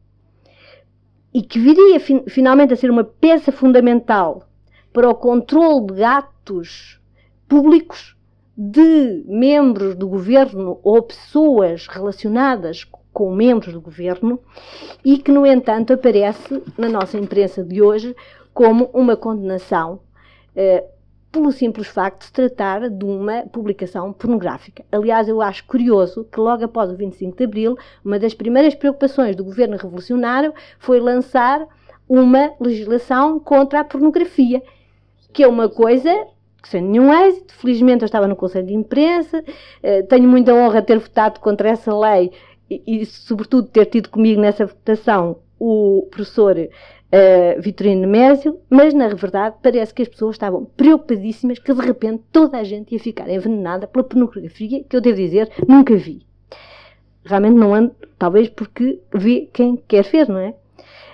e 1.33 1.43
que 1.43 1.59
viria 1.59 2.01
fin 2.01 2.25
finalmente 2.29 2.73
a 2.73 2.77
ser 2.77 2.91
uma 2.91 3.05
peça 3.05 3.53
fundamental 3.53 4.49
para 4.93 5.09
o 5.09 5.15
controle 5.15 5.87
de 5.95 6.03
atos 6.03 7.01
públicos 7.49 8.17
de 8.63 9.25
membros 9.27 9.95
do 9.95 10.07
governo 10.07 10.79
ou 10.83 11.01
pessoas 11.01 11.87
relacionadas 11.87 12.87
com 13.11 13.35
membros 13.35 13.73
do 13.73 13.81
governo 13.81 14.39
e 15.03 15.17
que, 15.17 15.33
no 15.33 15.47
entanto, 15.47 15.95
aparece 15.95 16.63
na 16.77 16.87
nossa 16.87 17.17
imprensa 17.17 17.65
de 17.65 17.81
hoje 17.81 18.15
como 18.53 18.91
uma 18.93 19.17
condenação 19.17 20.01
eh, 20.55 20.85
pelo 21.33 21.51
simples 21.51 21.87
facto 21.87 22.19
de 22.19 22.27
se 22.27 22.33
tratar 22.35 22.91
de 22.91 23.03
uma 23.03 23.47
publicação 23.47 24.13
pornográfica. 24.13 24.85
Aliás, 24.93 25.27
eu 25.27 25.41
acho 25.41 25.65
curioso 25.65 26.29
que 26.31 26.39
logo 26.39 26.63
após 26.63 26.91
o 26.91 26.97
25 26.97 27.39
de 27.39 27.45
Abril, 27.45 27.79
uma 28.05 28.19
das 28.19 28.35
primeiras 28.35 28.75
preocupações 28.75 29.35
do 29.35 29.43
governo 29.43 29.79
revolucionário 29.79 30.53
foi 30.79 31.01
lançar 31.01 31.67
uma 32.07 32.53
legislação 32.61 33.41
contra 33.41 33.81
a 33.81 33.85
pornografia, 33.85 34.63
que 35.33 35.43
é 35.43 35.49
uma 35.49 35.67
coisa 35.67 36.11
sem 36.69 36.83
nenhum 36.83 37.13
êxito. 37.13 37.55
Felizmente 37.55 38.03
eu 38.03 38.07
estava 38.07 38.27
no 38.27 38.37
Conselho 38.37 38.67
de 38.67 38.75
Imprensa, 38.75 39.45
eh, 39.83 40.03
tenho 40.03 40.29
muita 40.29 40.55
honra 40.55 40.81
de 40.81 40.87
ter 40.87 40.99
votado 40.99 41.41
contra 41.41 41.71
essa 41.71 41.97
lei 41.97 42.33
e, 42.71 43.03
e 43.03 43.07
sobretudo, 43.07 43.69
ter 43.69 43.87
tido 43.87 44.09
comigo 44.09 44.41
nessa 44.41 44.65
votação 44.65 45.39
o 45.59 46.09
professor 46.11 46.57
uh, 46.57 47.61
Vitorino 47.61 48.09
Mésio, 48.09 48.59
mas 48.71 48.95
na 48.95 49.09
verdade 49.09 49.57
parece 49.63 49.93
que 49.93 50.03
as 50.03 50.09
pessoas 50.09 50.37
estavam 50.37 50.65
preocupadíssimas 50.65 51.59
que 51.59 51.75
de 51.75 51.81
repente 51.81 52.23
toda 52.33 52.59
a 52.59 52.65
gente 52.65 52.93
ia 52.93 53.01
ficar 53.01 53.29
envenenada 53.29 53.87
pela 53.87 54.05
pornografia 54.05 54.85
que 54.85 54.97
eu 54.97 55.01
devo 55.01 55.17
dizer 55.17 55.51
nunca 55.69 55.95
vi. 55.97 56.25
Realmente 57.25 57.57
não 57.57 57.75
ando, 57.75 57.95
talvez 58.19 58.49
porque 58.49 59.01
vê 59.13 59.49
quem 59.53 59.77
quer 59.77 60.05
ver, 60.05 60.29
não 60.29 60.39
é? 60.39 60.55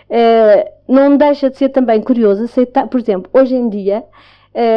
Uh, 0.08 0.92
não 0.92 1.16
deixa 1.16 1.50
de 1.50 1.56
ser 1.56 1.70
também 1.70 2.00
curioso 2.00 2.44
aceitar, 2.44 2.86
por 2.86 3.00
exemplo, 3.00 3.28
hoje 3.34 3.56
em 3.56 3.68
dia 3.68 4.04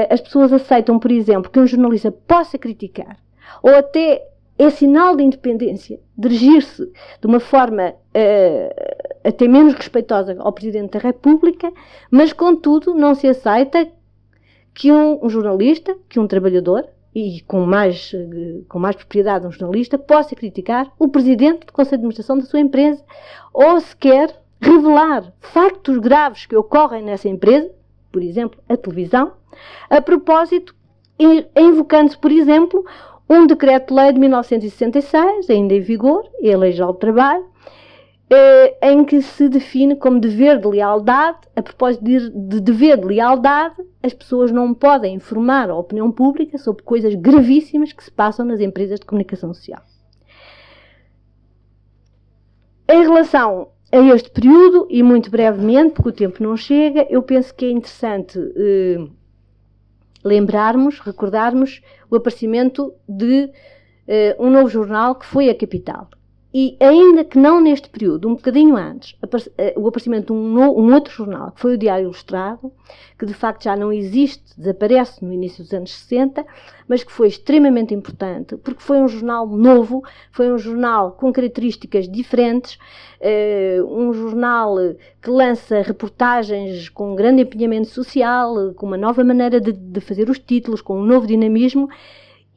as 0.09 0.21
pessoas 0.21 0.51
aceitam, 0.51 0.99
por 0.99 1.11
exemplo, 1.11 1.49
que 1.49 1.59
um 1.59 1.67
jornalista 1.67 2.11
possa 2.11 2.57
criticar 2.57 3.17
ou 3.63 3.73
até 3.73 4.21
é 4.57 4.69
sinal 4.69 5.15
de 5.15 5.23
independência 5.23 6.01
dirigir-se 6.17 6.85
de 7.21 7.25
uma 7.25 7.39
forma 7.39 7.91
uh, 7.91 8.99
até 9.23 9.47
menos 9.47 9.73
respeitosa 9.73 10.35
ao 10.37 10.51
Presidente 10.51 10.91
da 10.91 10.99
República, 10.99 11.71
mas 12.11 12.33
contudo 12.33 12.93
não 12.93 13.15
se 13.15 13.25
aceita 13.25 13.87
que 14.73 14.91
um, 14.91 15.23
um 15.23 15.29
jornalista, 15.29 15.95
que 16.09 16.19
um 16.19 16.27
trabalhador, 16.27 16.85
e 17.15 17.41
com 17.47 17.65
mais, 17.65 18.11
com 18.67 18.79
mais 18.79 18.95
propriedade 18.97 19.47
um 19.47 19.51
jornalista, 19.51 19.97
possa 19.97 20.35
criticar 20.35 20.91
o 20.99 21.07
Presidente 21.07 21.65
do 21.65 21.73
Conselho 21.73 21.97
de 21.97 22.01
Administração 22.01 22.37
da 22.37 22.45
sua 22.45 22.59
empresa 22.59 23.03
ou 23.53 23.79
sequer 23.79 24.37
revelar 24.61 25.33
factos 25.39 25.97
graves 25.97 26.45
que 26.45 26.55
ocorrem 26.55 27.01
nessa 27.01 27.29
empresa, 27.29 27.71
por 28.11 28.21
exemplo, 28.21 28.59
a 28.67 28.75
televisão, 28.75 29.33
a 29.89 30.01
propósito, 30.01 30.75
invocando-se, 31.55 32.17
por 32.17 32.31
exemplo, 32.31 32.85
um 33.29 33.45
decreto-lei 33.45 34.13
de 34.13 34.19
1966, 34.19 35.49
ainda 35.49 35.73
em 35.73 35.81
vigor, 35.81 36.27
é 36.41 36.53
a 36.53 36.57
Lei 36.57 36.71
Geral 36.71 36.93
do 36.93 36.99
Trabalho, 36.99 37.45
eh, 38.29 38.77
em 38.91 39.03
que 39.03 39.21
se 39.21 39.49
define 39.49 39.95
como 39.95 40.19
dever 40.19 40.59
de 40.59 40.67
lealdade, 40.67 41.39
a 41.55 41.61
propósito 41.61 42.03
de 42.03 42.59
dever 42.59 42.97
de 42.97 43.05
lealdade, 43.05 43.75
as 44.01 44.13
pessoas 44.13 44.51
não 44.51 44.73
podem 44.73 45.15
informar 45.15 45.69
a 45.69 45.75
opinião 45.75 46.11
pública 46.11 46.57
sobre 46.57 46.83
coisas 46.83 47.13
gravíssimas 47.15 47.91
que 47.91 48.03
se 48.03 48.11
passam 48.11 48.45
nas 48.45 48.59
empresas 48.59 48.99
de 48.99 49.05
comunicação 49.05 49.53
social. 49.53 49.81
Em 52.87 53.03
relação 53.03 53.69
a 53.91 54.15
este 54.15 54.29
período, 54.29 54.87
e 54.89 55.01
muito 55.01 55.31
brevemente, 55.31 55.93
porque 55.93 56.09
o 56.09 56.13
tempo 56.13 56.43
não 56.43 56.55
chega, 56.55 57.07
eu 57.09 57.23
penso 57.23 57.53
que 57.55 57.65
é 57.65 57.71
interessante 57.71 58.37
eh, 58.55 59.07
lembrarmos, 60.23 60.99
recordarmos 60.99 61.81
o 62.09 62.15
aparecimento 62.15 62.93
de 63.07 63.49
eh, 64.07 64.35
um 64.39 64.49
novo 64.49 64.69
jornal 64.69 65.15
que 65.15 65.25
foi 65.25 65.49
a 65.49 65.57
Capital. 65.57 66.09
E 66.51 66.75
ainda 66.79 67.23
que 67.23 67.37
não 67.37 67.61
neste 67.61 67.87
período, 67.89 68.27
um 68.27 68.33
bocadinho 68.33 68.75
antes, 68.75 69.15
eh, 69.55 69.73
o 69.77 69.87
aparecimento 69.87 70.33
de 70.33 70.39
um, 70.39 70.57
um, 70.57 70.93
outro 70.95 71.13
jornal, 71.13 71.51
que 71.51 71.61
foi 71.61 71.75
o 71.75 71.77
Diário 71.77 72.05
Ilustrado, 72.05 72.71
que 73.19 73.25
de 73.25 73.35
facto 73.35 73.65
já 73.65 73.75
não 73.75 73.93
existe, 73.93 74.43
desaparece 74.57 75.23
no 75.23 75.31
início 75.31 75.63
dos 75.63 75.71
anos 75.73 75.93
60, 75.93 76.43
mas 76.87 77.03
que 77.03 77.11
foi 77.11 77.27
extremamente 77.27 77.93
importante, 77.93 78.57
porque 78.57 78.81
foi 78.81 78.97
um 78.97 79.07
jornal 79.07 79.45
novo, 79.45 80.03
foi 80.31 80.51
um 80.51 80.57
jornal 80.57 81.11
com 81.11 81.31
características 81.31 82.09
diferentes, 82.09 82.79
uh, 83.21 83.85
um 83.85 84.11
jornal 84.11 84.75
que 85.21 85.29
lança 85.29 85.83
reportagens 85.83 86.89
com 86.89 87.11
um 87.11 87.15
grande 87.15 87.43
empenhamento 87.43 87.89
social, 87.89 88.73
com 88.73 88.87
uma 88.87 88.97
nova 88.97 89.23
maneira 89.23 89.61
de, 89.61 89.71
de 89.71 89.99
fazer 90.01 90.31
os 90.31 90.39
títulos, 90.39 90.81
com 90.81 90.99
um 90.99 91.03
novo 91.03 91.27
dinamismo, 91.27 91.87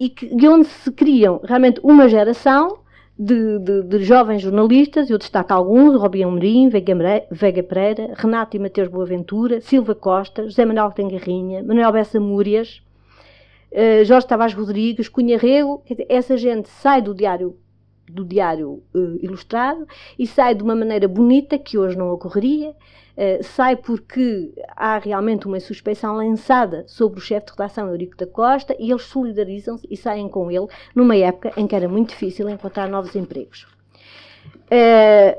e, 0.01 0.09
que, 0.09 0.35
e 0.35 0.49
onde 0.49 0.67
se 0.67 0.91
criam 0.91 1.43
realmente 1.45 1.79
uma 1.85 2.09
geração 2.09 2.82
de, 3.19 3.59
de, 3.59 3.83
de, 3.83 4.05
jovens 4.05 4.43
jornalistas, 4.43 5.11
eu 5.11 5.19
destaco 5.19 5.53
alguns, 5.53 6.01
Robin 6.01 6.25
Amorim, 6.25 6.69
Vega, 6.69 6.95
Vega 7.31 7.63
Pereira, 7.63 8.15
Renato 8.17 8.57
e 8.57 8.61
Mateus 8.61 8.89
Boaventura, 8.89 9.61
Silva 9.61 9.95
Costa, 9.95 10.45
José 10.45 10.65
Manuel 10.65 10.91
Tengarrinha, 10.93 11.63
Manuel 11.63 11.93
Bessa 11.93 12.19
Múrias, 12.19 12.83
uh, 13.71 14.05
Jorge 14.05 14.27
Tavares 14.27 14.55
Rodrigues, 14.55 15.09
Cunha 15.09 15.39
Rego, 15.39 15.83
essa 16.09 16.37
gente 16.37 16.69
sai 16.69 17.03
do 17.03 17.15
diário 17.15 17.57
do 18.09 18.25
diário 18.25 18.83
uh, 18.95 19.19
ilustrado 19.23 19.87
e 20.19 20.27
sai 20.27 20.55
de 20.55 20.63
uma 20.63 20.75
maneira 20.75 21.09
bonita 21.09 21.59
que 21.59 21.79
hoje 21.79 21.97
não 21.97 22.11
ocorreria, 22.11 22.75
Uh, 23.17 23.43
sai 23.43 23.77
porque 23.77 24.53
há 24.75 24.99
realmente 24.99 25.47
uma 25.47 25.61
suspeição 25.61 26.17
lançada 26.17 26.85
sobre 26.87 27.19
o 27.19 27.23
chefe 27.23 27.47
de 27.47 27.53
redação 27.53 27.89
Eurico 27.89 28.17
da 28.17 28.27
Costa 28.27 28.75
e 28.79 28.91
eles 28.91 29.03
solidarizam-se 29.03 29.87
e 29.91 29.97
saem 29.97 30.29
com 30.29 30.51
ele 30.51 30.67
numa 30.95 31.15
época 31.15 31.53
em 31.57 31.67
que 31.67 31.77
era 31.77 31.89
muito 31.89 32.11
difícil 32.11 32.49
encontrar 32.49 32.89
novos 32.89 33.15
empregos. 33.15 33.67
Uh, 34.73 35.39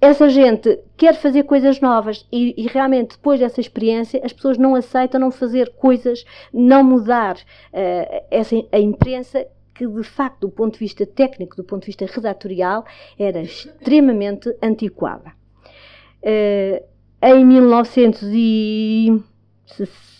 essa 0.00 0.28
gente 0.28 0.78
quer 0.96 1.14
fazer 1.14 1.42
coisas 1.42 1.80
novas 1.80 2.24
e, 2.30 2.54
e, 2.56 2.68
realmente 2.68 3.16
depois 3.16 3.40
dessa 3.40 3.60
experiência 3.60 4.20
as 4.22 4.32
pessoas 4.32 4.56
não 4.56 4.76
aceitam 4.76 5.20
não 5.20 5.30
fazer 5.30 5.72
coisas, 5.74 6.24
não 6.52 6.84
mudar 6.84 7.36
uh, 7.36 8.24
essa, 8.30 8.54
a 8.70 8.78
imprensa 8.78 9.46
que 9.74 9.86
de 9.86 10.02
facto 10.02 10.40
do 10.40 10.50
ponto 10.50 10.74
de 10.74 10.80
vista 10.80 11.06
técnico, 11.06 11.56
do 11.56 11.64
ponto 11.64 11.82
de 11.82 11.86
vista 11.86 12.04
redatorial, 12.06 12.84
era 13.18 13.40
extremamente 13.40 14.54
antiquada. 14.62 15.37
Uh, 16.28 16.84
em 17.22 17.44
1900 17.44 18.22
e... 18.32 19.22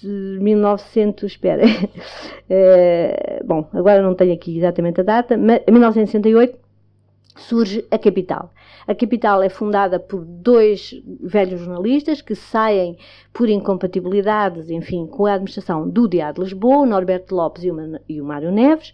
1900, 0.02 1.24
espera, 1.24 1.64
uh, 1.66 3.42
bom, 3.44 3.68
agora 3.72 4.00
não 4.00 4.14
tenho 4.14 4.32
aqui 4.32 4.56
exatamente 4.56 5.00
a 5.00 5.04
data, 5.04 5.36
mas 5.36 5.60
em 5.66 5.72
1968 5.72 6.56
surge 7.36 7.84
a 7.90 7.98
Capital. 7.98 8.52
A 8.86 8.94
Capital 8.94 9.42
é 9.42 9.48
fundada 9.48 9.98
por 9.98 10.24
dois 10.24 10.94
velhos 11.20 11.60
jornalistas 11.60 12.22
que 12.22 12.34
saem 12.34 12.96
por 13.32 13.48
incompatibilidades, 13.48 14.70
enfim, 14.70 15.06
com 15.06 15.26
a 15.26 15.34
administração 15.34 15.88
do 15.88 16.08
Diário 16.08 16.36
de 16.36 16.40
Lisboa, 16.42 16.86
Norberto 16.86 17.34
Lopes 17.34 17.64
e 18.08 18.20
o 18.20 18.24
Mário 18.24 18.50
Neves, 18.50 18.92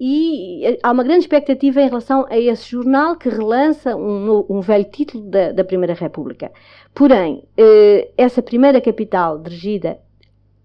e 0.00 0.64
eh, 0.64 0.78
há 0.82 0.90
uma 0.90 1.04
grande 1.04 1.24
expectativa 1.24 1.78
em 1.82 1.88
relação 1.88 2.26
a 2.30 2.38
esse 2.38 2.70
jornal 2.70 3.16
que 3.16 3.28
relança 3.28 3.94
um, 3.94 4.46
um 4.48 4.60
velho 4.62 4.86
título 4.86 5.24
da, 5.24 5.52
da, 5.52 5.62
Primeira 5.62 5.92
República. 5.92 6.50
Porém, 6.94 7.44
eh, 7.54 8.10
essa 8.16 8.40
primeira 8.40 8.80
capital 8.80 9.38
dirigida 9.38 9.98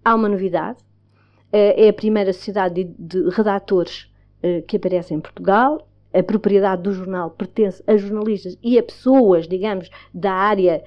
há 0.02 0.14
uma 0.14 0.26
novidade, 0.26 0.78
eh, 1.52 1.84
é 1.84 1.88
a 1.90 1.92
primeira 1.92 2.32
sociedade 2.32 2.84
de, 2.84 2.94
de 2.98 3.28
redatores 3.28 4.10
que 4.68 4.76
aparece 4.76 5.12
em 5.12 5.18
Portugal. 5.18 5.88
A 6.14 6.22
propriedade 6.22 6.82
do 6.82 6.92
jornal 6.92 7.30
pertence 7.30 7.82
a 7.84 7.96
jornalistas 7.96 8.56
e 8.62 8.78
a 8.78 8.82
pessoas, 8.82 9.48
digamos, 9.48 9.90
da 10.14 10.32
área, 10.32 10.84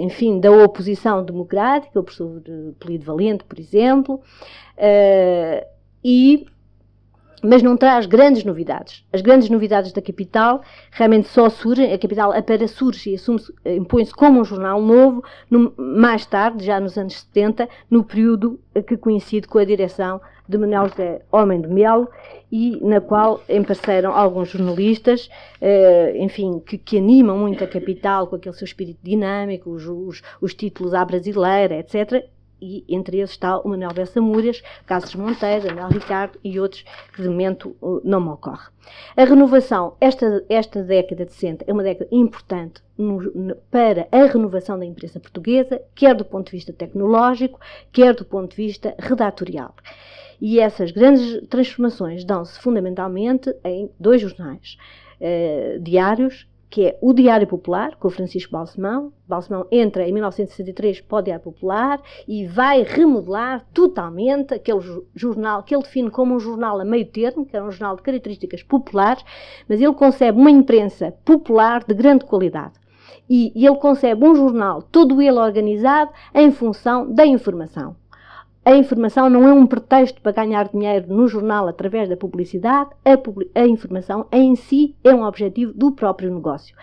enfim, 0.00 0.40
da 0.40 0.50
oposição 0.50 1.24
democrática, 1.24 2.00
o 2.00 2.02
professor 2.02 2.42
Polido 2.80 3.04
Valente, 3.04 3.44
por 3.44 3.60
exemplo, 3.60 4.20
e 6.02 6.46
mas 7.42 7.62
não 7.62 7.76
traz 7.76 8.06
grandes 8.06 8.44
novidades. 8.44 9.04
As 9.12 9.20
grandes 9.20 9.48
novidades 9.48 9.92
da 9.92 10.02
capital 10.02 10.62
realmente 10.90 11.28
só 11.28 11.48
surgem, 11.48 11.92
a 11.92 11.98
capital 11.98 12.32
apenas 12.32 12.70
surge 12.72 13.14
e 13.14 13.76
impõe-se 13.76 14.12
como 14.12 14.40
um 14.40 14.44
jornal 14.44 14.80
novo, 14.80 15.22
no, 15.50 15.72
mais 15.76 16.26
tarde, 16.26 16.64
já 16.64 16.80
nos 16.80 16.96
anos 16.96 17.20
70, 17.20 17.68
no 17.90 18.04
período 18.04 18.58
que 18.86 18.96
coincide 18.96 19.46
com 19.46 19.58
a 19.58 19.64
direção 19.64 20.20
de 20.48 20.56
Manuel 20.58 20.88
José 20.88 21.22
Homem 21.32 21.60
de 21.60 21.68
Melo 21.68 22.08
e 22.52 22.78
na 22.80 23.00
qual 23.00 23.40
emparceram 23.48 24.12
alguns 24.12 24.50
jornalistas, 24.50 25.28
eh, 25.60 26.14
enfim, 26.18 26.62
que, 26.64 26.78
que, 26.78 26.98
animam 26.98 27.36
muito 27.38 27.64
a 27.64 27.66
capital 27.66 28.28
com 28.28 28.36
aquele 28.36 28.54
seu 28.54 28.64
espírito 28.64 29.00
dinâmico, 29.02 29.70
os, 29.70 29.86
os, 29.86 30.22
os 30.40 30.54
títulos 30.54 30.94
à 30.94 31.04
brasileira, 31.04 31.76
etc 31.78 32.24
e 32.60 32.84
entre 32.88 33.18
eles 33.18 33.30
está 33.30 33.58
o 33.58 33.68
Manuel 33.68 33.92
Bessa 33.92 34.20
Múrias, 34.20 34.62
Carlos 34.86 35.14
Monteiro, 35.14 35.66
Manuel 35.66 35.88
Ricardo 35.88 36.38
e 36.42 36.58
outros 36.58 36.84
que 37.12 37.22
de 37.22 37.28
momento 37.28 37.76
uh, 37.80 38.00
não 38.04 38.20
me 38.20 38.28
ocorre. 38.28 38.68
A 39.16 39.24
renovação, 39.24 39.96
esta, 40.00 40.44
esta 40.48 40.82
década 40.82 41.24
de 41.24 41.32
60 41.32 41.64
é 41.66 41.72
uma 41.72 41.82
década 41.82 42.08
importante 42.10 42.82
no, 42.96 43.56
para 43.70 44.08
a 44.10 44.24
renovação 44.26 44.78
da 44.78 44.84
imprensa 44.84 45.20
portuguesa, 45.20 45.80
quer 45.94 46.14
do 46.14 46.24
ponto 46.24 46.46
de 46.46 46.52
vista 46.52 46.72
tecnológico, 46.72 47.60
quer 47.92 48.14
do 48.14 48.24
ponto 48.24 48.50
de 48.50 48.56
vista 48.56 48.94
redatorial. 48.98 49.74
E 50.40 50.60
essas 50.60 50.90
grandes 50.90 51.46
transformações 51.48 52.24
dão-se 52.24 52.58
fundamentalmente 52.60 53.54
em 53.64 53.90
dois 53.98 54.20
jornais 54.20 54.76
uh, 55.20 55.80
diários 55.80 56.46
que 56.68 56.86
é 56.86 56.98
o 57.00 57.12
Diário 57.12 57.46
Popular, 57.46 57.96
com 57.96 58.08
o 58.08 58.10
Francisco 58.10 58.52
Balsemão. 58.52 59.12
Balsemão 59.26 59.66
entra 59.70 60.08
em 60.08 60.12
1963 60.12 61.00
para 61.00 61.18
o 61.18 61.22
Diário 61.22 61.44
Popular 61.44 62.00
e 62.26 62.46
vai 62.46 62.82
remodelar 62.82 63.64
totalmente 63.72 64.54
aquele 64.54 64.80
jornal 65.14 65.62
que 65.62 65.74
ele 65.74 65.82
define 65.82 66.10
como 66.10 66.34
um 66.34 66.40
jornal 66.40 66.80
a 66.80 66.84
meio 66.84 67.06
termo, 67.06 67.46
que 67.46 67.56
era 67.56 67.64
um 67.64 67.70
jornal 67.70 67.96
de 67.96 68.02
características 68.02 68.62
populares, 68.62 69.24
mas 69.68 69.80
ele 69.80 69.94
concebe 69.94 70.38
uma 70.38 70.50
imprensa 70.50 71.12
popular 71.24 71.84
de 71.84 71.94
grande 71.94 72.24
qualidade. 72.24 72.74
E, 73.28 73.52
e 73.54 73.66
ele 73.66 73.76
concebe 73.76 74.24
um 74.24 74.34
jornal 74.34 74.82
todo 74.82 75.20
ele 75.20 75.38
organizado 75.38 76.10
em 76.34 76.50
função 76.50 77.12
da 77.12 77.26
informação. 77.26 77.96
A 78.66 78.74
informação 78.74 79.30
não 79.30 79.46
é 79.46 79.52
um 79.52 79.64
pretexto 79.64 80.20
para 80.20 80.32
ganhar 80.32 80.68
dinheiro 80.68 81.06
no 81.14 81.28
jornal 81.28 81.68
através 81.68 82.08
da 82.08 82.16
publicidade, 82.16 82.90
a, 83.04 83.60
a 83.60 83.64
informação 83.64 84.26
em 84.32 84.56
si 84.56 84.92
é 85.04 85.14
um 85.14 85.22
objetivo 85.22 85.72
do 85.72 85.92
próprio 85.92 86.34
negócio. 86.34 86.74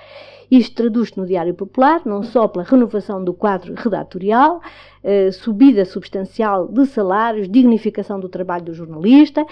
Isto 0.50 0.76
traduz-se 0.76 1.18
no 1.18 1.26
Diário 1.28 1.54
Popular, 1.54 2.02
não 2.06 2.24
só 2.24 2.48
pela 2.48 2.64
renovação 2.64 3.22
do 3.22 3.34
quadro 3.34 3.74
redatorial, 3.76 4.62
eh, 5.04 5.30
subida 5.34 5.84
substancial 5.84 6.70
de 6.70 6.86
salários, 6.86 7.50
dignificação 7.50 8.18
do 8.18 8.30
trabalho 8.30 8.64
do 8.64 8.74
jornalista, 8.74 9.46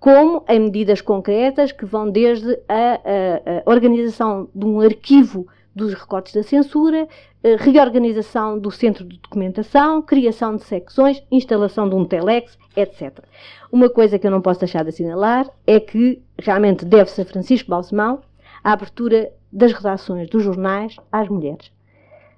como 0.00 0.42
em 0.48 0.58
medidas 0.58 1.00
concretas 1.00 1.70
que 1.70 1.84
vão 1.84 2.10
desde 2.10 2.52
a, 2.68 2.94
a, 2.94 3.62
a 3.64 3.70
organização 3.70 4.48
de 4.52 4.66
um 4.66 4.80
arquivo 4.80 5.46
dos 5.72 5.94
recortes 5.94 6.32
da 6.32 6.42
censura, 6.42 7.06
reorganização 7.54 8.58
do 8.58 8.70
centro 8.70 9.04
de 9.04 9.18
documentação, 9.18 10.02
criação 10.02 10.56
de 10.56 10.64
secções, 10.64 11.22
instalação 11.30 11.88
de 11.88 11.94
um 11.94 12.04
telex, 12.04 12.58
etc. 12.76 13.20
Uma 13.70 13.88
coisa 13.88 14.18
que 14.18 14.26
eu 14.26 14.30
não 14.30 14.40
posso 14.40 14.60
deixar 14.60 14.82
de 14.82 14.88
assinalar 14.88 15.48
é 15.66 15.78
que 15.78 16.20
realmente 16.38 16.84
deve-se 16.84 17.20
a 17.20 17.24
Francisco 17.24 17.70
Balsemão 17.70 18.20
a 18.64 18.72
abertura 18.72 19.30
das 19.52 19.72
redações 19.72 20.28
dos 20.28 20.42
jornais 20.42 20.96
às 21.12 21.28
mulheres. 21.28 21.70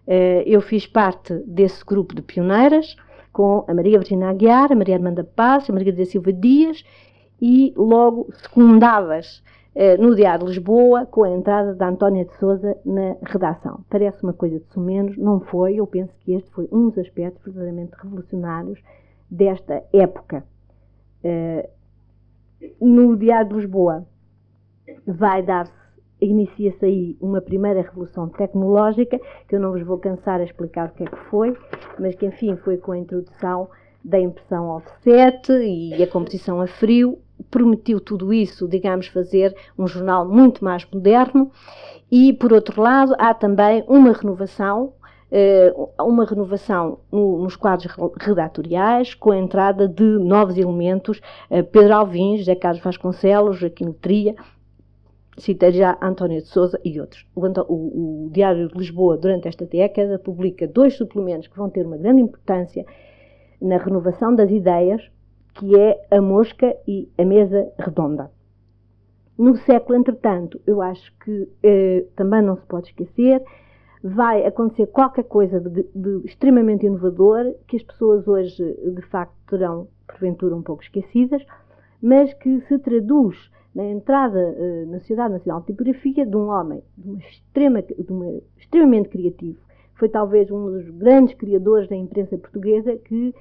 Eh, 0.06 0.42
eu 0.46 0.60
fiz 0.60 0.86
parte 0.86 1.34
desse 1.46 1.84
grupo 1.84 2.14
de 2.14 2.22
pioneiras 2.22 2.96
com 3.32 3.64
a 3.68 3.74
Maria 3.74 3.98
Virginia 3.98 4.28
Aguiar, 4.28 4.72
a 4.72 4.74
Maria 4.74 4.96
Armanda 4.96 5.22
Paz, 5.24 5.68
a 5.68 5.72
Margarida 5.72 6.04
Silva 6.04 6.32
Dias 6.32 6.84
e 7.40 7.72
logo 7.76 8.28
secundadas 8.42 9.42
eh, 9.46 9.57
no 10.00 10.14
Diário 10.14 10.44
de 10.44 10.52
Lisboa, 10.52 11.06
com 11.06 11.22
a 11.22 11.30
entrada 11.30 11.74
da 11.74 11.88
Antónia 11.88 12.24
de 12.24 12.34
Souza 12.36 12.76
na 12.84 13.16
redação. 13.22 13.84
Parece 13.88 14.22
uma 14.24 14.32
coisa 14.32 14.58
de 14.58 14.66
sumenos, 14.72 15.16
não 15.16 15.40
foi. 15.40 15.76
Eu 15.76 15.86
penso 15.86 16.12
que 16.20 16.32
este 16.32 16.50
foi 16.50 16.68
um 16.72 16.88
dos 16.88 16.98
aspectos 16.98 17.44
verdadeiramente 17.44 17.92
revolucionários 17.96 18.80
desta 19.30 19.84
época. 19.92 20.44
Eh, 21.22 21.68
no 22.80 23.16
Diário 23.16 23.48
de 23.50 23.54
Lisboa 23.56 24.06
vai 25.06 25.42
dar-se, 25.42 25.72
inicia-se 26.20 26.84
aí 26.84 27.16
uma 27.20 27.40
primeira 27.40 27.82
revolução 27.82 28.28
tecnológica, 28.28 29.20
que 29.46 29.54
eu 29.54 29.60
não 29.60 29.72
vos 29.72 29.82
vou 29.82 29.98
cansar 29.98 30.40
a 30.40 30.44
explicar 30.44 30.88
o 30.88 30.92
que 30.92 31.04
é 31.04 31.06
que 31.06 31.16
foi, 31.30 31.56
mas 31.98 32.14
que 32.14 32.26
enfim 32.26 32.56
foi 32.56 32.78
com 32.78 32.92
a 32.92 32.98
introdução 32.98 33.68
da 34.04 34.20
impressão 34.20 34.68
offset 34.68 35.52
e 35.52 36.02
a 36.02 36.06
composição 36.06 36.60
a 36.60 36.66
frio, 36.66 37.18
permitiu 37.50 38.00
tudo 38.00 38.32
isso, 38.32 38.68
digamos, 38.68 39.06
fazer 39.08 39.54
um 39.78 39.86
jornal 39.86 40.28
muito 40.28 40.64
mais 40.64 40.86
moderno. 40.92 41.50
E, 42.10 42.32
por 42.32 42.52
outro 42.52 42.80
lado, 42.80 43.14
há 43.18 43.34
também 43.34 43.84
uma 43.86 44.12
renovação, 44.12 44.94
eh, 45.30 45.72
uma 46.00 46.24
renovação 46.24 47.00
nos 47.12 47.54
quadros 47.54 47.94
redatoriais, 48.18 49.14
com 49.14 49.30
a 49.30 49.38
entrada 49.38 49.86
de 49.86 50.02
novos 50.02 50.56
elementos, 50.56 51.20
eh, 51.50 51.62
Pedro 51.62 51.94
Alvins, 51.94 52.40
José 52.40 52.54
Carlos 52.54 52.82
Vasconcelos, 52.82 53.58
Joaquim 53.58 53.92
Tria, 53.92 54.34
citei 55.36 55.72
já 55.72 55.96
António 56.02 56.42
de 56.42 56.48
Souza 56.48 56.80
e 56.84 57.00
outros. 57.00 57.26
O, 57.34 57.46
o, 57.46 58.26
o, 58.26 58.30
Diário 58.30 58.68
de 58.68 58.76
Lisboa, 58.76 59.16
durante 59.16 59.48
esta 59.48 59.64
década, 59.66 60.18
publica 60.18 60.66
dois 60.66 60.96
suplementos 60.96 61.46
que 61.46 61.56
vão 61.56 61.70
ter 61.70 61.86
uma 61.86 61.96
grande 61.96 62.22
importância 62.22 62.84
na 63.60 63.76
renovação 63.76 64.34
das 64.34 64.50
ideias, 64.50 65.02
que 65.54 65.78
é 65.78 66.06
a 66.10 66.20
mosca 66.20 66.76
e 66.86 67.08
a 67.18 67.24
mesa 67.24 67.72
redonda. 67.78 68.30
No 69.36 69.56
século, 69.56 69.98
entretanto, 69.98 70.60
eu 70.66 70.82
acho 70.82 71.12
que 71.18 71.48
eh, 71.62 72.06
também 72.16 72.42
não 72.42 72.56
se 72.56 72.66
pode 72.66 72.88
esquecer, 72.88 73.42
vai 74.02 74.44
acontecer 74.44 74.86
qualquer 74.88 75.24
coisa 75.24 75.60
de, 75.60 75.86
de, 75.94 76.26
extremamente 76.26 76.86
inovador 76.86 77.54
que 77.66 77.76
as 77.76 77.82
pessoas 77.82 78.26
hoje, 78.26 78.64
de 78.94 79.02
facto, 79.02 79.34
terão, 79.48 79.88
porventura, 80.06 80.56
um 80.56 80.62
pouco 80.62 80.82
esquecidas, 80.82 81.44
mas 82.02 82.32
que 82.34 82.60
se 82.62 82.78
traduz 82.78 83.50
na 83.74 83.84
entrada 83.84 84.38
eh, 84.38 84.84
na 84.86 84.98
Sociedade 84.98 85.34
Nacional 85.34 85.60
de 85.60 85.66
Tipografia 85.66 86.26
de 86.26 86.36
um 86.36 86.48
homem 86.48 86.82
de 86.96 87.08
uma 87.08 87.18
extrema, 87.18 87.82
de 87.82 88.12
uma, 88.12 88.40
extremamente 88.56 89.08
criativo. 89.08 89.58
Foi 89.98 90.08
talvez 90.08 90.50
um 90.50 90.66
dos 90.66 90.88
grandes 90.90 91.34
criadores 91.34 91.88
da 91.88 91.96
imprensa 91.96 92.38
portuguesa 92.38 92.96
que 92.96 93.34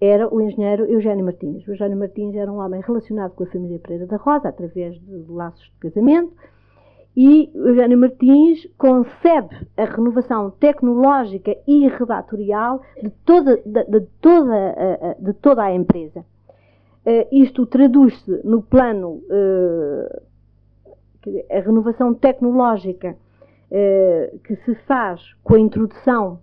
era 0.00 0.32
o 0.32 0.40
engenheiro 0.40 0.84
Eugênio 0.84 1.24
Martins. 1.24 1.66
O 1.66 1.72
Eugênio 1.72 1.98
Martins 1.98 2.34
era 2.34 2.50
um 2.50 2.58
homem 2.58 2.80
relacionado 2.80 3.32
com 3.32 3.44
a 3.44 3.46
família 3.46 3.78
Pereira 3.78 4.06
da 4.06 4.16
Rosa, 4.16 4.48
através 4.48 4.94
de 5.00 5.24
laços 5.28 5.64
de 5.64 5.90
casamento, 5.90 6.32
e 7.16 7.50
Eugênio 7.54 7.98
Martins 7.98 8.68
concebe 8.76 9.56
a 9.76 9.84
renovação 9.84 10.50
tecnológica 10.50 11.56
e 11.66 11.88
redatorial 11.88 12.82
de 13.02 13.10
toda, 13.24 13.56
de, 13.56 13.84
de 13.84 14.00
toda, 14.20 15.16
de 15.18 15.32
toda 15.32 15.64
a 15.64 15.74
empresa. 15.74 16.20
Uh, 16.20 17.26
isto 17.32 17.64
traduz-se 17.66 18.40
no 18.44 18.60
plano, 18.62 19.22
a 21.50 21.60
renovação 21.60 22.12
tecnológica 22.12 23.16
que 24.44 24.56
se 24.64 24.74
faz 24.86 25.20
com 25.42 25.54
a 25.54 25.60
introdução 25.60 26.40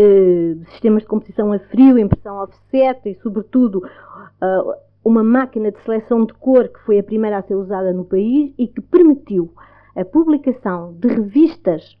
eh, 0.00 0.54
de 0.54 0.70
sistemas 0.70 1.02
de 1.02 1.08
composição 1.08 1.52
a 1.52 1.58
frio, 1.58 1.98
impressão 1.98 2.36
offset 2.36 3.00
e, 3.08 3.16
sobretudo, 3.20 3.78
uh, 3.78 4.72
uma 5.04 5.24
máquina 5.24 5.72
de 5.72 5.82
seleção 5.82 6.24
de 6.24 6.32
cor 6.34 6.68
que 6.68 6.78
foi 6.86 7.00
a 7.00 7.02
primeira 7.02 7.38
a 7.38 7.42
ser 7.42 7.56
usada 7.56 7.92
no 7.92 8.04
país 8.04 8.54
e 8.56 8.68
que 8.68 8.80
permitiu 8.80 9.52
a 9.96 10.04
publicação 10.04 10.94
de 11.00 11.08
revistas 11.08 11.98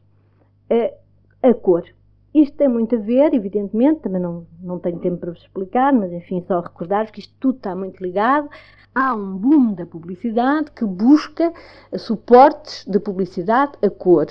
uh, 0.70 0.94
a 1.42 1.52
cor. 1.54 1.82
Isto 2.34 2.56
tem 2.56 2.68
muito 2.68 2.94
a 2.94 2.98
ver, 2.98 3.32
evidentemente, 3.34 4.00
também 4.00 4.20
não, 4.20 4.46
não 4.60 4.78
tenho 4.78 4.98
tempo 4.98 5.16
para 5.16 5.32
vos 5.32 5.40
explicar, 5.40 5.92
mas 5.92 6.12
enfim, 6.12 6.44
só 6.46 6.60
recordar 6.60 7.10
que 7.10 7.20
isto 7.20 7.34
tudo 7.40 7.56
está 7.56 7.74
muito 7.74 8.02
ligado. 8.02 8.48
Há 8.94 9.14
um 9.14 9.36
boom 9.36 9.74
da 9.74 9.86
publicidade 9.86 10.70
que 10.72 10.84
busca 10.84 11.52
suportes 11.96 12.84
de 12.86 12.98
publicidade 12.98 13.72
a 13.82 13.88
cor 13.88 14.26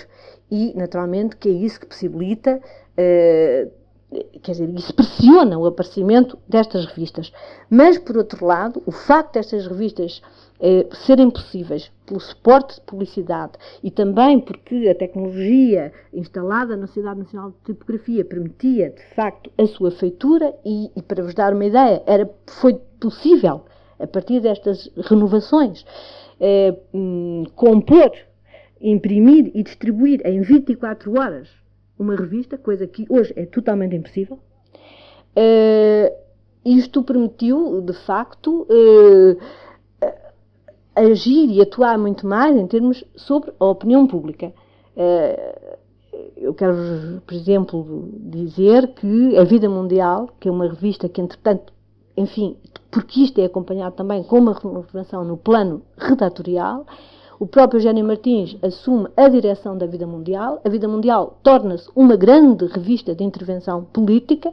e, 0.50 0.74
naturalmente, 0.76 1.36
que 1.36 1.50
é 1.50 1.52
isso 1.52 1.80
que 1.80 1.86
possibilita 1.86 2.62
eh, 2.96 3.68
quer 4.42 4.52
dizer, 4.52 4.70
isso 4.70 4.94
pressiona 4.94 5.58
o 5.58 5.66
aparecimento 5.66 6.38
destas 6.48 6.86
revistas. 6.86 7.32
Mas, 7.70 7.98
por 7.98 8.18
outro 8.18 8.46
lado, 8.46 8.82
o 8.86 8.92
facto 8.92 9.34
destas 9.34 9.68
revistas 9.68 10.22
eh, 10.60 10.88
serem 11.06 11.30
possíveis 11.30 11.92
pelo 12.08 12.20
suporte 12.20 12.76
de 12.76 12.82
publicidade 12.82 13.54
e 13.84 13.92
também 13.92 14.40
porque 14.40 14.88
a 14.88 14.96
tecnologia 14.96 15.92
instalada 16.14 16.76
na 16.76 16.88
Sociedade 16.88 17.20
Nacional 17.20 17.52
de 17.52 17.58
Tipografia 17.66 18.26
permitia, 18.26 18.90
de 18.90 19.04
facto, 19.14 19.52
a 19.58 19.68
sua 19.68 19.92
feitura 19.92 20.56
e, 20.66 20.90
e 20.96 21.02
para 21.02 21.22
vos 21.22 21.36
dar 21.36 21.54
uma 21.54 21.66
ideia, 21.66 22.02
era, 22.08 22.28
foi 22.48 22.76
possível, 23.00 23.66
a 24.00 24.08
partir 24.08 24.40
destas 24.40 24.90
renovações, 25.10 25.86
eh, 26.40 26.76
hum, 26.94 27.44
compor, 27.56 28.12
imprimir 28.80 29.52
e 29.54 29.64
distribuir 29.64 30.22
em 30.26 30.42
24 30.42 31.20
horas 31.20 31.50
uma 32.00 32.16
revista, 32.16 32.58
coisa 32.58 32.88
que 32.88 33.06
hoje 33.10 33.34
é 33.36 33.46
totalmente 33.46 33.96
impossível. 33.96 34.40
Uh, 35.36 36.16
isto 36.64 37.04
permitiu, 37.04 37.82
de 37.82 37.94
facto, 37.94 38.68
uh, 38.70 39.38
agir 41.00 41.50
e 41.50 41.62
atuar 41.62 41.98
muito 41.98 42.26
mais 42.26 42.56
em 42.56 42.68
termos 42.68 43.04
sobre 43.16 43.52
a 43.60 43.66
opinião 43.66 44.08
pública. 44.08 44.54
Uh, 44.96 45.78
eu 46.36 46.54
quero, 46.54 47.22
por 47.26 47.34
exemplo, 47.34 48.10
dizer 48.14 48.94
que 48.94 49.38
a 49.38 49.44
Vida 49.44 49.70
Mundial, 49.70 50.30
que 50.40 50.48
é 50.48 50.52
uma 50.52 50.68
revista 50.68 51.08
que, 51.08 51.22
entretanto, 51.22 51.74
enfim, 52.16 52.58
porque 52.90 53.22
isto 53.22 53.40
é 53.40 53.46
acompanhado 53.46 53.96
também 53.96 54.24
com 54.24 54.40
uma 54.40 54.54
renovação 54.54 55.24
no 55.24 55.38
plano 55.38 55.84
redatorial, 55.98 56.86
o 57.40 57.46
próprio 57.46 57.78
Eugênio 57.78 58.04
Martins 58.04 58.58
assume 58.64 59.10
a 59.16 59.30
direção 59.30 59.78
da 59.78 59.86
Vida 59.86 60.08
Mundial. 60.08 60.60
A 60.66 60.70
Vida 60.70 60.88
Mundial 60.88 61.38
torna-se 61.44 61.88
uma 61.96 62.16
grande 62.16 62.66
revista 62.66 63.14
de 63.14 63.24
intervenção 63.24 63.84
política 63.84 64.52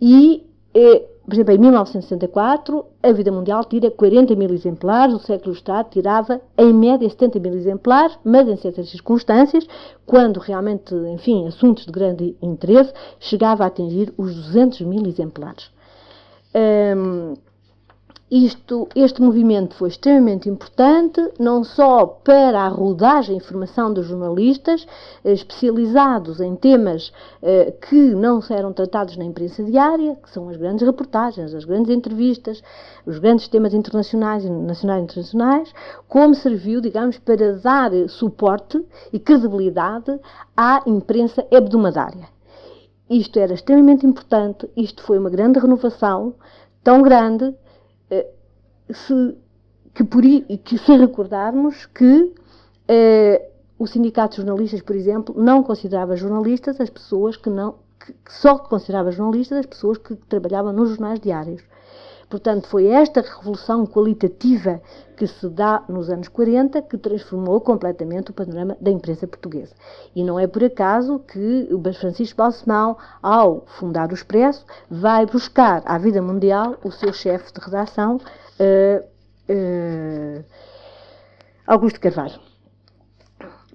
e, 0.00 0.44
eh, 0.74 1.04
por 1.24 1.34
exemplo, 1.34 1.54
em 1.54 1.58
1964, 1.58 2.84
a 3.02 3.12
Vida 3.12 3.30
Mundial 3.30 3.64
tira 3.64 3.90
40 3.90 4.34
mil 4.34 4.52
exemplares, 4.52 5.14
o 5.14 5.20
século 5.20 5.54
Estado 5.54 5.90
tirava 5.90 6.40
em 6.58 6.72
média 6.72 7.08
70 7.08 7.38
mil 7.38 7.54
exemplares, 7.54 8.18
mas 8.24 8.48
em 8.48 8.56
certas 8.56 8.90
circunstâncias, 8.90 9.64
quando 10.04 10.40
realmente, 10.40 10.92
enfim, 10.92 11.46
assuntos 11.46 11.86
de 11.86 11.92
grande 11.92 12.36
interesse, 12.42 12.92
chegava 13.20 13.62
a 13.62 13.68
atingir 13.68 14.12
os 14.18 14.34
200 14.34 14.80
mil 14.80 15.06
exemplares. 15.06 15.70
Um, 16.52 17.34
isto, 18.30 18.88
este 18.94 19.20
movimento 19.20 19.74
foi 19.74 19.88
extremamente 19.88 20.48
importante, 20.48 21.20
não 21.36 21.64
só 21.64 22.06
para 22.06 22.60
a 22.60 22.68
rodagem 22.68 23.38
e 23.38 23.40
formação 23.40 23.92
dos 23.92 24.06
jornalistas 24.06 24.86
eh, 25.24 25.32
especializados 25.32 26.40
em 26.40 26.54
temas 26.54 27.12
eh, 27.42 27.74
que 27.88 28.14
não 28.14 28.40
eram 28.48 28.72
tratados 28.72 29.16
na 29.16 29.24
imprensa 29.24 29.64
diária, 29.64 30.14
que 30.22 30.30
são 30.30 30.48
as 30.48 30.56
grandes 30.56 30.86
reportagens, 30.86 31.52
as 31.52 31.64
grandes 31.64 31.90
entrevistas, 31.90 32.62
os 33.04 33.18
grandes 33.18 33.48
temas 33.48 33.74
internacionais, 33.74 34.44
nacionais 34.44 35.00
e 35.00 35.04
internacionais, 35.04 35.74
como 36.06 36.32
serviu, 36.36 36.80
digamos, 36.80 37.18
para 37.18 37.54
dar 37.56 37.90
suporte 38.08 38.80
e 39.12 39.18
credibilidade 39.18 40.20
à 40.56 40.82
imprensa 40.86 41.44
hebdomadária. 41.50 42.28
Isto 43.08 43.40
era 43.40 43.54
extremamente 43.54 44.06
importante, 44.06 44.70
isto 44.76 45.02
foi 45.02 45.18
uma 45.18 45.30
grande 45.30 45.58
renovação, 45.58 46.32
tão 46.84 47.02
grande 47.02 47.52
se, 48.90 49.36
que, 49.94 50.04
por, 50.04 50.22
que 50.22 50.78
se 50.78 50.96
recordarmos 50.96 51.86
que 51.86 52.34
eh, 52.88 53.50
o 53.78 53.86
Sindicato 53.86 54.32
de 54.32 54.36
Jornalistas, 54.42 54.82
por 54.82 54.96
exemplo, 54.96 55.34
não 55.38 55.62
considerava 55.62 56.16
jornalistas 56.16 56.80
as 56.80 56.90
pessoas 56.90 57.36
que 57.36 57.48
não 57.48 57.76
que 58.00 58.32
só 58.32 58.58
considerava 58.58 59.12
jornalistas 59.12 59.58
as 59.58 59.66
pessoas 59.66 59.98
que 59.98 60.14
trabalhavam 60.16 60.72
nos 60.72 60.88
jornais 60.90 61.20
diários. 61.20 61.62
Portanto, 62.30 62.68
foi 62.68 62.86
esta 62.86 63.20
revolução 63.20 63.84
qualitativa 63.84 64.80
que 65.16 65.26
se 65.26 65.48
dá 65.48 65.82
nos 65.88 66.08
anos 66.08 66.28
40 66.28 66.80
que 66.82 66.96
transformou 66.96 67.60
completamente 67.60 68.30
o 68.30 68.32
panorama 68.32 68.76
da 68.80 68.88
imprensa 68.88 69.26
portuguesa. 69.26 69.74
E 70.14 70.22
não 70.22 70.38
é 70.38 70.46
por 70.46 70.62
acaso 70.62 71.18
que 71.18 71.68
o 71.72 71.92
Francisco 71.92 72.36
Balsemão, 72.36 72.96
ao 73.20 73.66
fundar 73.66 74.12
o 74.12 74.14
Expresso, 74.14 74.64
vai 74.88 75.26
buscar 75.26 75.82
à 75.84 75.98
vida 75.98 76.22
mundial 76.22 76.76
o 76.84 76.92
seu 76.92 77.12
chefe 77.12 77.52
de 77.52 77.60
redação, 77.60 78.16
uh, 78.16 79.04
uh, 79.52 80.44
Augusto 81.66 81.98
Carvalho. 81.98 82.38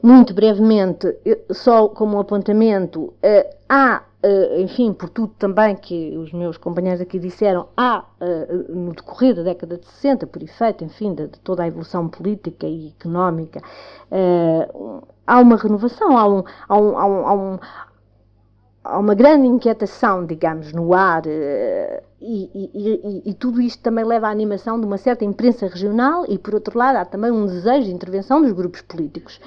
Muito 0.02 0.34
brevemente, 0.34 1.14
só 1.52 1.90
como 1.90 2.20
apontamento, 2.20 3.02
uh, 3.02 3.56
há 3.68 4.02
enfim, 4.58 4.94
por 4.94 5.10
tudo 5.10 5.34
também 5.38 5.76
que 5.76 6.18
os 6.18 6.32
meus 6.34 6.58
companheiros 6.58 7.02
aqui 7.02 7.20
disseram, 7.20 7.68
há, 7.78 8.04
uh, 8.22 8.76
no 8.76 8.94
decorrer 8.94 9.36
da 9.36 9.44
década 9.44 9.78
de 9.78 9.86
60, 9.86 10.26
por 10.28 10.42
efeito, 10.42 10.84
enfim, 10.84 11.14
de, 11.14 11.28
de 11.28 11.40
toda 11.40 11.64
a 11.64 11.68
evolução 11.68 12.08
política 12.08 12.66
e 12.66 12.94
económica, 13.00 13.62
uh, 14.12 15.04
há 15.28 15.40
uma 15.40 15.56
renovação, 15.56 16.18
há, 16.18 16.28
um, 16.28 16.44
há, 16.68 16.78
um, 16.78 16.98
há, 16.98 17.06
um, 17.06 17.28
há, 17.28 17.34
um, 17.34 17.60
há 18.84 19.00
uma 19.00 19.14
grande 19.14 19.48
inquietação, 19.48 20.26
digamos, 20.26 20.74
no 20.74 20.94
ar, 20.94 21.24
e, 21.28 22.02
e, 22.22 22.72
e, 22.74 23.30
e, 23.30 23.34
tudo 23.36 23.62
isto 23.62 23.84
também 23.84 24.04
leva 24.04 24.28
à 24.28 24.32
animação 24.32 24.80
de 24.80 24.86
uma 24.88 24.98
certa 24.98 25.24
imprensa 25.24 25.68
regional, 25.68 26.26
e, 26.28 26.40
por 26.40 26.56
outro 26.56 26.78
lado, 26.80 26.96
há 26.98 27.06
também 27.06 27.30
um 27.30 27.46
desejo 27.46 27.86
de 27.86 27.94
intervenção 27.94 28.42
dos 28.42 28.52
grupos 28.54 28.82
políticos. 28.82 29.40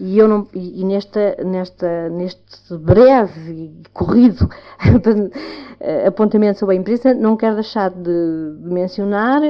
E, 0.00 0.18
eu 0.18 0.26
não, 0.26 0.48
e, 0.54 0.82
nesta, 0.82 1.36
nesta, 1.44 2.08
neste 2.08 2.76
breve 2.78 3.52
e 3.52 3.82
corrido 3.92 4.48
apontamento 6.06 6.58
sobre 6.58 6.74
a 6.74 6.78
imprensa, 6.78 7.12
não 7.12 7.36
quero 7.36 7.56
deixar 7.56 7.90
de, 7.90 8.02
de 8.02 8.68
mencionar 8.68 9.42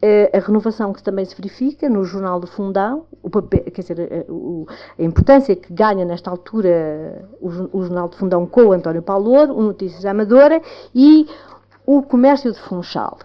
eh, 0.00 0.30
a 0.32 0.38
renovação 0.38 0.92
que 0.92 1.02
também 1.02 1.24
se 1.24 1.34
verifica 1.34 1.88
no 1.88 2.04
Jornal 2.04 2.38
do 2.38 2.46
Fundão, 2.46 3.04
o 3.20 3.28
papel, 3.28 3.64
quer 3.64 3.82
dizer, 3.82 4.00
a, 4.00 5.02
a, 5.02 5.04
importância 5.04 5.54
que 5.54 5.72
ganha 5.72 6.04
nesta 6.04 6.30
altura 6.30 7.28
o, 7.40 7.48
o 7.76 7.82
Jornal 7.82 8.08
do 8.08 8.16
Fundão 8.16 8.46
com 8.46 8.66
o 8.66 8.72
António 8.72 9.02
Paulo 9.02 9.32
Ouro, 9.32 9.54
o 9.54 9.62
Notícias 9.62 10.06
Amadora 10.06 10.62
e 10.94 11.26
o 11.84 12.00
Comércio 12.02 12.52
de 12.52 12.60
Funchal. 12.60 13.18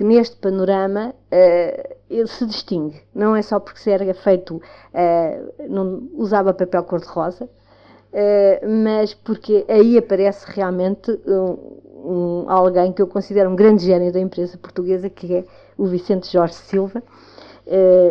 Que 0.00 0.04
neste 0.04 0.34
panorama 0.36 1.10
uh, 1.10 1.94
ele 2.08 2.26
se 2.26 2.46
distingue. 2.46 3.02
Não 3.14 3.36
é 3.36 3.42
só 3.42 3.60
porque 3.60 3.80
se 3.80 3.90
era 3.90 4.14
feito, 4.14 4.56
uh, 4.56 5.68
não 5.68 6.08
usava 6.14 6.54
papel 6.54 6.82
cor-de-rosa, 6.84 7.44
uh, 7.44 8.86
mas 8.86 9.12
porque 9.12 9.66
aí 9.68 9.98
aparece 9.98 10.46
realmente 10.52 11.10
um, 11.26 11.82
um, 11.92 12.44
alguém 12.48 12.94
que 12.94 13.02
eu 13.02 13.06
considero 13.06 13.50
um 13.50 13.54
grande 13.54 13.84
gênio 13.84 14.10
da 14.10 14.18
empresa 14.18 14.56
portuguesa, 14.56 15.10
que 15.10 15.34
é 15.34 15.44
o 15.76 15.84
Vicente 15.84 16.32
Jorge 16.32 16.54
Silva, 16.54 17.02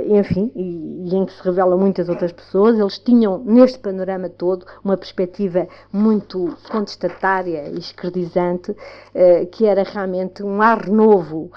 enfim, 0.07 0.49
e, 0.55 1.09
e, 1.09 1.15
em 1.15 1.25
que 1.25 1.33
se 1.33 1.43
revelam 1.43 1.77
muitas 1.77 2.07
outras 2.07 2.31
pessoas, 2.31 2.79
eles 2.79 2.97
tinham 2.97 3.39
neste 3.39 3.77
panorama 3.79 4.29
todo 4.29 4.65
uma 4.85 4.95
perspectiva 4.95 5.67
muito 5.91 6.55
contestatária 6.71 7.67
e 7.67 7.77
escredizante, 7.77 8.71
uh, 8.71 9.45
que 9.51 9.65
era 9.65 9.83
realmente 9.83 10.43
um 10.43 10.61
ar 10.61 10.87
novo 10.87 11.51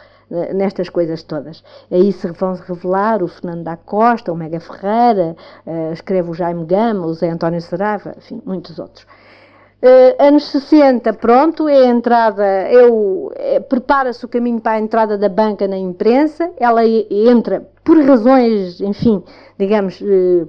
nestas 0.55 0.89
coisas 0.89 1.23
todas. 1.23 1.63
Aí 1.91 2.13
se 2.13 2.31
vão 2.33 2.55
revelar 2.55 3.23
o 3.23 3.29
Fernando 3.29 3.65
da 3.65 3.77
Costa, 3.77 4.33
o 4.33 4.37
Mega 4.37 4.61
Ferreira, 4.61 5.37
escreve 5.93 6.31
o 6.31 6.35
Jaime 6.35 6.65
Gama, 6.65 7.07
o 7.07 7.15
Zé 7.15 7.31
António 7.31 7.61
Sarava, 7.61 8.15
enfim, 8.17 8.41
muitos 8.45 8.79
outros. 8.79 9.07
Uh, 9.83 10.15
anos 10.23 10.45
60, 10.45 11.13
pronto, 11.15 11.69
é 11.69 11.77
a 11.77 11.87
entrada, 11.87 12.45
é 12.45 12.77
é, 13.35 13.59
prepara-se 13.59 14.25
o 14.25 14.29
caminho 14.29 14.61
para 14.61 14.77
a 14.77 14.81
entrada 14.81 15.19
da 15.19 15.29
banca 15.29 15.67
na 15.67 15.77
imprensa, 15.77 16.53
ela 16.57 16.87
entra 16.87 17.69
por 17.83 18.01
razões, 18.01 18.81
enfim, 18.81 19.25
digamos, 19.59 20.01
uh, 20.01 20.49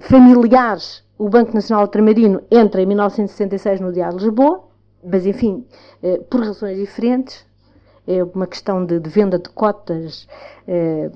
familiares, 0.00 1.02
o 1.16 1.30
Banco 1.30 1.54
Nacional 1.54 1.86
Ultramarino 1.86 2.42
entra 2.50 2.82
em 2.82 2.84
1966 2.84 3.80
no 3.80 3.90
Diário 3.90 4.18
de 4.18 4.24
Lisboa, 4.26 4.64
mas 5.02 5.24
enfim, 5.24 5.64
uh, 6.02 6.22
por 6.24 6.44
razões 6.44 6.76
diferentes, 6.76 7.46
é 8.06 8.22
uma 8.22 8.46
questão 8.46 8.84
de, 8.84 8.98
de 8.98 9.08
venda 9.08 9.38
de 9.38 9.48
cotas 9.50 10.26
eh, 10.66 11.10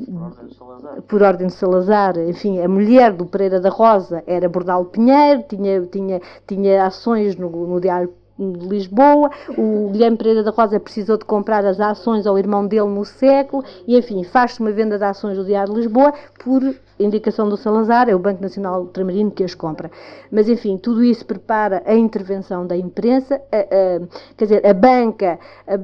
por 1.08 1.22
ordem 1.22 1.48
de 1.48 1.54
Salazar. 1.54 2.16
Enfim, 2.18 2.60
a 2.60 2.68
mulher 2.68 3.12
do 3.12 3.26
Pereira 3.26 3.60
da 3.60 3.70
Rosa 3.70 4.22
era 4.26 4.48
Bordal 4.48 4.84
Pinheiro, 4.86 5.44
tinha, 5.48 5.82
tinha, 5.86 6.20
tinha 6.46 6.84
ações 6.84 7.36
no, 7.36 7.48
no 7.48 7.80
Diário 7.80 8.12
de 8.38 8.68
Lisboa, 8.68 9.30
o 9.56 9.88
Guilherme 9.90 10.18
Pereira 10.18 10.42
da 10.42 10.50
Rosa 10.50 10.78
precisou 10.78 11.16
de 11.16 11.24
comprar 11.24 11.64
as 11.64 11.80
ações 11.80 12.26
ao 12.26 12.38
irmão 12.38 12.66
dele 12.66 12.88
no 12.88 13.04
século, 13.04 13.64
e 13.86 13.96
enfim, 13.96 14.22
faz-se 14.24 14.60
uma 14.60 14.70
venda 14.70 14.98
de 14.98 15.04
ações 15.04 15.38
do 15.38 15.44
Diário 15.44 15.72
de 15.72 15.80
Lisboa 15.80 16.12
por 16.44 16.62
indicação 16.98 17.48
do 17.48 17.56
Salazar, 17.56 18.10
é 18.10 18.14
o 18.14 18.18
Banco 18.18 18.42
Nacional 18.42 18.82
Ultramarino 18.82 19.30
que 19.30 19.42
as 19.42 19.54
compra. 19.54 19.90
Mas 20.30 20.48
enfim, 20.48 20.76
tudo 20.76 21.02
isso 21.02 21.24
prepara 21.24 21.82
a 21.86 21.94
intervenção 21.94 22.66
da 22.66 22.76
imprensa, 22.76 23.40
a, 23.50 23.56
a, 23.56 24.34
quer 24.36 24.44
dizer, 24.44 24.66
a 24.66 24.74
banca. 24.74 25.38
A, 25.66 25.78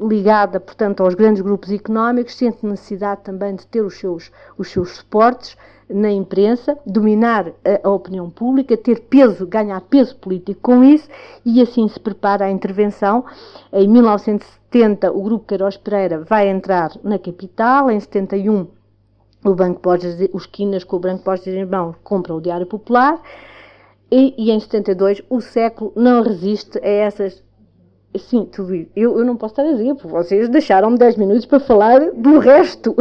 ligada, 0.00 0.60
portanto, 0.60 1.02
aos 1.02 1.14
grandes 1.14 1.42
grupos 1.42 1.70
económicos, 1.70 2.34
sente 2.34 2.64
necessidade 2.66 3.22
também 3.22 3.54
de 3.54 3.66
ter 3.66 3.82
os 3.82 3.98
seus, 3.98 4.30
os 4.58 4.68
seus 4.68 4.90
suportes 4.90 5.56
na 5.88 6.10
imprensa, 6.10 6.78
dominar 6.86 7.48
a, 7.64 7.88
a, 7.88 7.90
opinião 7.90 8.30
pública, 8.30 8.76
ter 8.76 9.00
peso, 9.00 9.46
ganhar 9.46 9.80
peso 9.82 10.16
político 10.16 10.60
com 10.60 10.82
isso, 10.82 11.08
e 11.44 11.60
assim 11.60 11.86
se 11.88 12.00
prepara 12.00 12.46
a 12.46 12.50
intervenção. 12.50 13.24
Em 13.72 13.86
1970, 13.88 15.12
o 15.12 15.22
Grupo 15.22 15.46
Queiroz 15.46 15.76
Pereira 15.76 16.20
vai 16.20 16.48
entrar 16.48 16.92
na 17.02 17.18
capital, 17.18 17.90
em 17.90 18.00
71, 18.00 18.66
o 19.44 19.54
Banco 19.54 19.80
Borges, 19.82 20.16
os 20.32 20.46
Quinas 20.46 20.84
com 20.84 20.96
o 20.96 21.00
Banco 21.00 21.22
Borges 21.22 21.48
em 21.48 21.66
mão 21.66 21.94
compram 22.02 22.36
o 22.36 22.40
Diário 22.40 22.66
Popular, 22.66 23.20
e, 24.10 24.34
e 24.38 24.50
em 24.50 24.58
72 24.58 25.22
o 25.28 25.40
século 25.40 25.92
não 25.94 26.22
resiste 26.22 26.78
a 26.78 26.88
essas 26.88 27.42
Sim, 28.16 28.48
isso. 28.52 28.90
Eu, 28.94 29.18
eu 29.18 29.24
não 29.24 29.36
posso 29.36 29.52
estar 29.52 29.62
a 29.62 29.72
dizer, 29.72 29.94
porque 29.94 30.08
vocês 30.08 30.48
deixaram-me 30.48 30.96
10 30.96 31.16
minutos 31.16 31.46
para 31.46 31.58
falar 31.58 32.12
do 32.12 32.38
resto. 32.38 32.94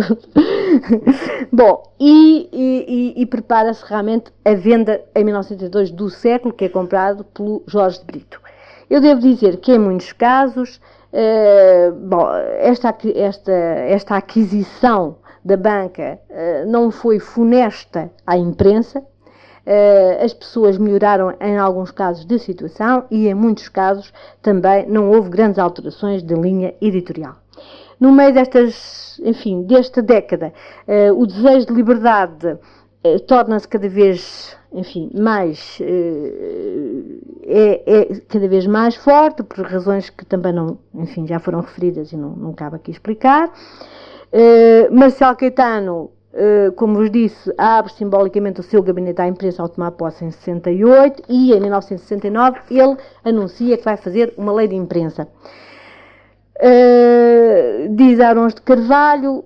Bom, 1.53 1.83
e, 1.99 2.49
e, 2.51 3.21
e 3.21 3.25
prepara-se 3.27 3.83
realmente 3.85 4.31
a 4.43 4.55
venda 4.55 5.01
em 5.15 5.23
1982 5.23 5.91
do 5.91 6.09
século, 6.09 6.53
que 6.53 6.65
é 6.65 6.69
comprado 6.69 7.23
pelo 7.25 7.61
Jorge 7.67 7.99
de 7.99 8.05
Brito. 8.05 8.41
Eu 8.89 8.99
devo 9.01 9.21
dizer 9.21 9.57
que 9.57 9.71
em 9.71 9.79
muitos 9.79 10.11
casos, 10.13 10.79
uh, 11.13 11.91
bom, 11.93 12.27
esta, 12.59 12.95
esta, 13.15 13.51
esta 13.51 14.17
aquisição 14.17 15.17
da 15.45 15.57
banca 15.57 16.19
uh, 16.29 16.69
não 16.69 16.89
foi 16.89 17.19
funesta 17.19 18.11
à 18.25 18.37
imprensa, 18.37 19.03
eh, 19.65 20.19
as 20.21 20.33
pessoas 20.33 20.77
melhoraram 20.77 21.33
em 21.39 21.57
alguns 21.57 21.89
casos 21.89 22.25
de 22.25 22.37
situação 22.37 23.05
e 23.09 23.27
em 23.27 23.33
muitos 23.33 23.69
casos 23.69 24.11
também 24.41 24.85
não 24.87 25.09
houve 25.09 25.29
grandes 25.29 25.57
alterações 25.57 26.21
de 26.21 26.33
linha 26.35 26.73
editorial. 26.81 27.35
No 27.97 28.11
meio 28.11 28.33
destas, 28.33 29.21
enfim, 29.23 29.63
desta 29.63 30.01
década, 30.01 30.53
eh, 30.85 31.11
o 31.13 31.25
desejo 31.25 31.67
de 31.67 31.73
liberdade 31.73 32.57
eh, 33.05 33.19
torna-se 33.19 33.65
cada 33.65 33.87
vez, 33.87 34.57
enfim, 34.73 35.09
mais 35.13 35.79
é, 37.45 37.83
é, 37.85 38.15
cada 38.27 38.47
vez 38.49 38.67
mais 38.67 38.95
forte 38.95 39.43
por 39.43 39.65
razões 39.65 40.09
que 40.09 40.25
também 40.25 40.51
não, 40.51 40.77
enfim, 40.93 41.25
já 41.25 41.39
foram 41.39 41.61
referidas 41.61 42.11
e 42.11 42.17
não, 42.17 42.31
não 42.31 42.53
cabe 42.53 42.75
aqui 42.75 42.91
explicar. 42.91 43.49
Marcelo 44.91 45.35
Caetano 45.35 46.09
como 46.75 46.95
vos 46.95 47.11
disse, 47.11 47.53
abre 47.57 47.93
simbolicamente 47.93 48.59
o 48.59 48.63
seu 48.63 48.81
gabinete 48.81 49.21
à 49.21 49.27
imprensa 49.27 49.61
ao 49.61 49.69
tomar 49.69 49.91
posse 49.91 50.25
em 50.25 50.31
68 50.31 51.23
e 51.29 51.53
em 51.53 51.59
1969 51.59 52.59
ele 52.71 52.97
anuncia 53.23 53.77
que 53.77 53.83
vai 53.83 53.97
fazer 53.97 54.33
uma 54.37 54.51
lei 54.51 54.67
de 54.67 54.75
imprensa. 54.75 55.27
Uh, 56.55 57.93
diz 57.95 58.19
Arons 58.19 58.53
de 58.53 58.61
Carvalho 58.61 59.43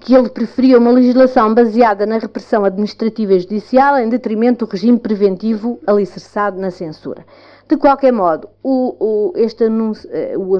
que 0.00 0.14
ele 0.14 0.28
preferia 0.30 0.78
uma 0.78 0.90
legislação 0.90 1.52
baseada 1.54 2.06
na 2.06 2.18
repressão 2.18 2.64
administrativa 2.64 3.34
e 3.34 3.40
judicial 3.40 3.98
em 3.98 4.08
detrimento 4.08 4.64
do 4.64 4.70
regime 4.70 4.98
preventivo 4.98 5.78
alicerçado 5.86 6.58
na 6.58 6.70
censura. 6.70 7.24
De 7.68 7.76
qualquer 7.76 8.12
modo, 8.12 8.48
o, 8.62 8.96
o, 8.98 9.32
este 9.36 9.64
anúncio, 9.64 10.08
eh, 10.12 10.34
o, 10.36 10.56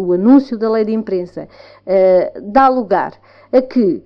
o 0.00 0.12
anúncio 0.12 0.58
da 0.58 0.70
lei 0.70 0.84
de 0.84 0.92
imprensa 0.92 1.48
uh, 1.86 2.40
dá 2.52 2.68
lugar 2.68 3.12
a 3.52 3.62
que 3.62 4.02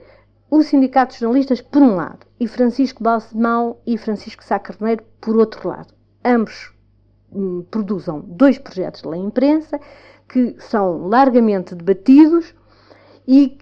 o 0.50 0.62
Sindicato 0.62 1.14
de 1.14 1.20
Jornalistas, 1.20 1.61
por 1.61 1.82
um 1.82 1.94
lado, 1.94 2.26
e 2.40 2.46
Francisco 2.46 3.02
Balsemão 3.02 3.76
e 3.87 3.98
Francisco 3.98 4.44
Sá 4.44 4.58
Carneiro, 4.58 5.04
por 5.20 5.37
outro 5.37 5.68
lado. 5.68 5.92
Ambos 6.24 6.72
hum, 7.32 7.64
produzam 7.70 8.20
dois 8.20 8.58
projetos 8.58 9.02
de 9.02 9.08
lei 9.08 9.20
imprensa 9.20 9.78
que 10.28 10.56
são 10.58 11.08
largamente 11.08 11.74
debatidos 11.74 12.54
e, 13.26 13.58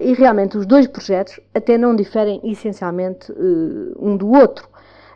e, 0.00 0.12
realmente 0.14 0.56
os 0.56 0.66
dois 0.66 0.86
projetos 0.86 1.40
até 1.54 1.76
não 1.76 1.94
diferem 1.94 2.40
essencialmente 2.44 3.30
uh, 3.32 3.96
um 3.98 4.16
do 4.16 4.30
outro. 4.30 4.68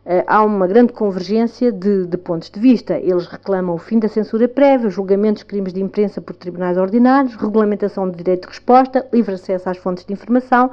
Eh, 0.05 0.25
há 0.27 0.43
uma 0.45 0.67
grande 0.67 0.93
convergência 0.93 1.71
de, 1.71 2.07
de, 2.07 2.17
pontos 2.17 2.51
de 2.51 2.59
vista. 2.59 2.99
Eles 2.99 3.27
reclamam 3.27 3.77
o 3.77 3.79
fim 3.79 4.01
da 4.01 4.09
censura 4.09 4.49
prévia, 4.49 4.91
julgamentos 4.91 5.43
de 5.43 5.47
crimes 5.47 5.73
de 5.73 5.81
imprensa 5.81 6.21
por 6.21 6.35
tribunais 6.35 6.77
ordinários, 6.77 7.37
regulamentação 7.37 8.09
do 8.09 8.17
direito 8.17 8.43
de 8.43 8.49
resposta, 8.49 9.07
livre 9.13 9.35
acesso 9.35 9.71
às 9.71 9.79
fontes 9.79 10.05
de 10.05 10.13
informação, 10.13 10.71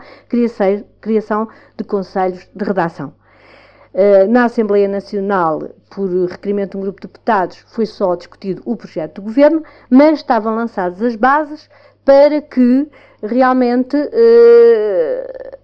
criação, 0.99 1.47
de 1.77 1.83
conselhos 1.83 2.47
de 2.55 2.65
redação. 2.65 3.13
Eh, 3.93 4.25
na 4.27 4.45
Assembleia 4.45 4.87
Nacional, 4.87 5.61
por 5.91 6.09
requerimento 6.27 6.71
de 6.71 6.77
um 6.77 6.81
grupo 6.81 7.01
de 7.01 7.07
deputados, 7.07 7.63
foi 7.67 7.85
só 7.85 8.15
discutido 8.15 8.63
o 8.65 8.75
projeto 8.75 9.15
do 9.15 9.21
governo, 9.23 9.63
mas 9.89 10.19
estavam 10.19 10.55
lançadas 10.55 11.01
as 11.03 11.15
bases 11.15 11.69
para 12.03 12.41
que 12.41 12.87
realmente 13.21 13.95
eh, 14.11 15.57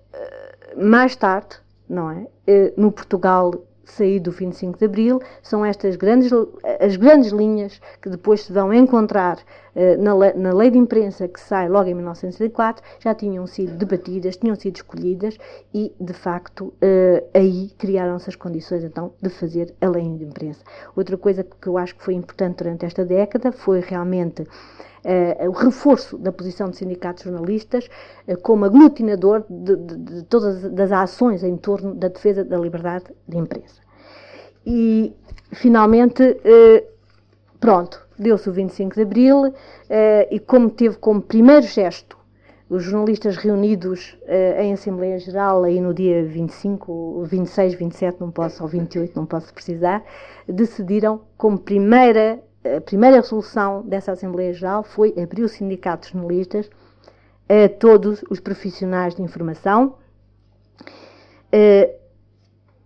mais 0.75 1.15
tarde 1.15 1.65
não 1.87 2.11
é? 2.11 2.27
Eh, 2.47 2.73
no 2.77 2.91
Portugal 2.91 3.51
saído 3.85 4.31
do 4.31 4.35
25 4.35 4.79
de 4.79 4.85
Abril, 4.85 5.21
são 5.41 5.63
estas 5.63 5.95
grandes, 5.95 6.31
as 6.79 6.95
grandes 6.95 7.31
linhas 7.31 7.79
que 8.01 8.09
depois 8.09 8.41
se 8.43 8.51
vão 8.51 8.73
encontrar 8.73 9.37
uh, 9.75 10.01
na, 10.01 10.15
lei, 10.15 10.33
na, 10.33 10.53
lei 10.53 10.71
de 10.71 10.77
imprensa 10.77 11.27
que 11.27 11.39
sai 11.39 11.69
logo 11.69 11.87
em 11.89 11.93
1964, 11.93 12.83
já 12.99 13.13
tinham 13.13 13.45
sido 13.45 13.77
debatidas, 13.77 14.37
tinham 14.37 14.55
sido 14.55 14.75
escolhidas 14.77 15.37
e, 15.73 15.93
de 15.99 16.13
facto, 16.13 16.65
uh, 16.65 17.27
aí 17.33 17.69
criaram-se 17.77 18.29
as 18.29 18.35
condições, 18.35 18.83
então, 18.83 19.13
de 19.21 19.29
fazer 19.29 19.73
a 19.79 19.87
lei 19.87 20.03
de 20.03 20.23
imprensa. 20.23 20.63
Outra 20.95 21.17
coisa 21.17 21.43
que 21.43 21.67
eu 21.67 21.77
acho 21.77 21.95
que 21.95 22.03
foi 22.03 22.15
importante 22.15 22.57
durante 22.57 22.85
esta 22.85 23.05
década 23.05 23.51
foi 23.51 23.81
realmente 23.81 24.45
o 25.47 25.51
reforço 25.51 26.17
da 26.17 26.31
posição 26.31 26.69
de 26.69 26.77
sindicatos 26.77 27.23
jornalistas 27.23 27.87
uh, 28.27 28.37
como 28.41 28.65
aglutinador 28.65 29.43
de, 29.49 29.75
de, 29.75 29.97
de, 29.97 30.23
todas 30.23 30.65
as 30.65 30.91
ações 30.91 31.43
em 31.43 31.55
torno 31.55 31.93
da 31.93 32.07
defesa 32.07 32.43
da 32.43 32.57
liberdade 32.57 33.05
de 33.27 33.37
imprensa. 33.37 33.81
E, 34.65 35.13
finalmente, 35.53 36.23
uh, 36.23 36.87
pronto, 37.59 38.03
deu-se 38.17 38.49
o 38.49 38.53
25 38.53 38.95
de 38.95 39.01
Abril 39.01 39.53
e 40.31 40.39
como 40.39 40.69
teve 40.69 40.95
como 40.97 41.21
primeiro 41.21 41.67
gesto 41.67 42.17
os 42.69 42.83
jornalistas 42.83 43.37
reunidos 43.37 44.17
uh, 44.23 44.61
em 44.61 44.73
Assembleia 44.73 45.19
Geral 45.19 45.63
aí 45.63 45.79
no 45.79 45.93
dia 45.93 46.25
25, 46.25 47.23
26, 47.25 47.75
27, 47.75 48.19
não 48.19 48.31
posso, 48.31 48.63
ou 48.63 48.69
28, 48.69 49.15
não 49.15 49.25
posso 49.25 49.53
precisar, 49.53 50.03
decidiram 50.47 51.21
como 51.37 51.59
primeira 51.59 52.41
a 52.65 52.81
primeira 52.81 53.17
resolução 53.17 53.83
dessa 53.83 54.13
Assembleia 54.13 54.53
Geral 54.53 54.83
foi 54.83 55.13
abrir 55.21 55.43
os 55.43 55.51
sindicatos 55.51 56.09
jornalistas 56.09 56.69
a 57.47 57.69
todos 57.69 58.23
os 58.29 58.39
profissionais 58.39 59.13
de 59.13 59.21
informação, 59.21 59.95
eh, 61.51 61.95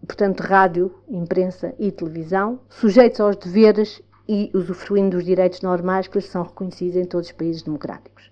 portanto, 0.05 0.41
rádio, 0.41 0.93
imprensa 1.07 1.73
e 1.79 1.91
televisão, 1.91 2.59
sujeitos 2.67 3.21
aos 3.21 3.37
deveres 3.37 4.01
e 4.27 4.51
usufruindo 4.53 5.17
dos 5.17 5.25
direitos 5.25 5.61
normais 5.61 6.07
que 6.07 6.17
lhes 6.17 6.27
são 6.27 6.43
reconhecidos 6.43 6.97
em 6.97 7.05
todos 7.05 7.27
os 7.27 7.33
países 7.33 7.63
democráticos. 7.63 8.29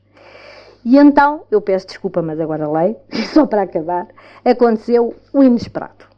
E 0.83 0.97
então, 0.97 1.45
eu 1.49 1.61
peço 1.61 1.87
desculpa, 1.87 2.21
mas 2.21 2.39
agora 2.39 2.69
leio, 2.69 2.97
só 3.33 3.45
para 3.45 3.61
acabar, 3.61 4.07
aconteceu 4.43 5.15
o 5.33 5.43
inesperado. 5.43 6.16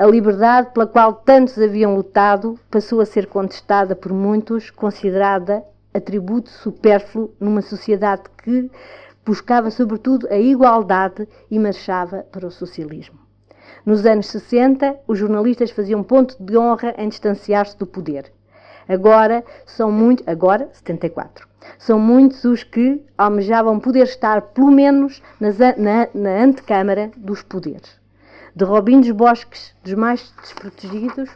A 0.00 0.06
liberdade 0.06 0.70
pela 0.72 0.86
qual 0.86 1.12
tantos 1.12 1.58
haviam 1.58 1.94
lutado 1.94 2.58
passou 2.70 3.02
a 3.02 3.04
ser 3.04 3.26
contestada 3.26 3.94
por 3.94 4.14
muitos, 4.14 4.70
considerada 4.70 5.62
atributo 5.92 6.48
supérfluo 6.48 7.34
numa 7.38 7.60
sociedade 7.60 8.22
que 8.42 8.70
buscava 9.26 9.70
sobretudo 9.70 10.26
a 10.30 10.38
igualdade 10.38 11.28
e 11.50 11.58
marchava 11.58 12.24
para 12.32 12.46
o 12.46 12.50
socialismo. 12.50 13.18
Nos 13.84 14.06
anos 14.06 14.28
60, 14.28 15.00
os 15.06 15.18
jornalistas 15.18 15.70
faziam 15.70 16.02
ponto 16.02 16.34
de 16.42 16.56
honra 16.56 16.94
em 16.96 17.10
distanciar-se 17.10 17.76
do 17.76 17.86
poder. 17.86 18.32
Agora 18.88 19.44
são 19.66 19.92
muitos, 19.92 20.26
agora 20.26 20.70
74. 20.72 21.46
São 21.78 21.98
muitos 21.98 22.42
os 22.44 22.62
que 22.62 23.04
almejavam 23.18 23.78
poder 23.78 24.04
estar 24.04 24.40
pelo 24.40 24.70
menos 24.70 25.22
nas, 25.38 25.58
na, 25.58 26.08
na 26.14 26.42
antecâmara 26.42 27.10
dos 27.18 27.42
poderes. 27.42 27.99
De 28.54 28.64
Robin 28.64 29.00
dos 29.00 29.12
Bosques, 29.12 29.72
dos 29.84 29.94
mais 29.94 30.32
desprotegidos, 30.40 31.30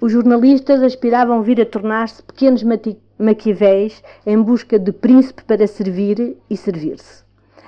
os 0.00 0.10
jornalistas 0.10 0.82
aspiravam 0.82 1.42
vir 1.42 1.60
a 1.60 1.66
tornar-se 1.66 2.22
pequenos 2.22 2.64
maquiavéis 3.18 4.02
em 4.24 4.40
busca 4.40 4.78
de 4.78 4.90
príncipe 4.90 5.44
para 5.44 5.66
servir 5.66 6.38
e 6.48 6.56
servir-se. 6.56 7.22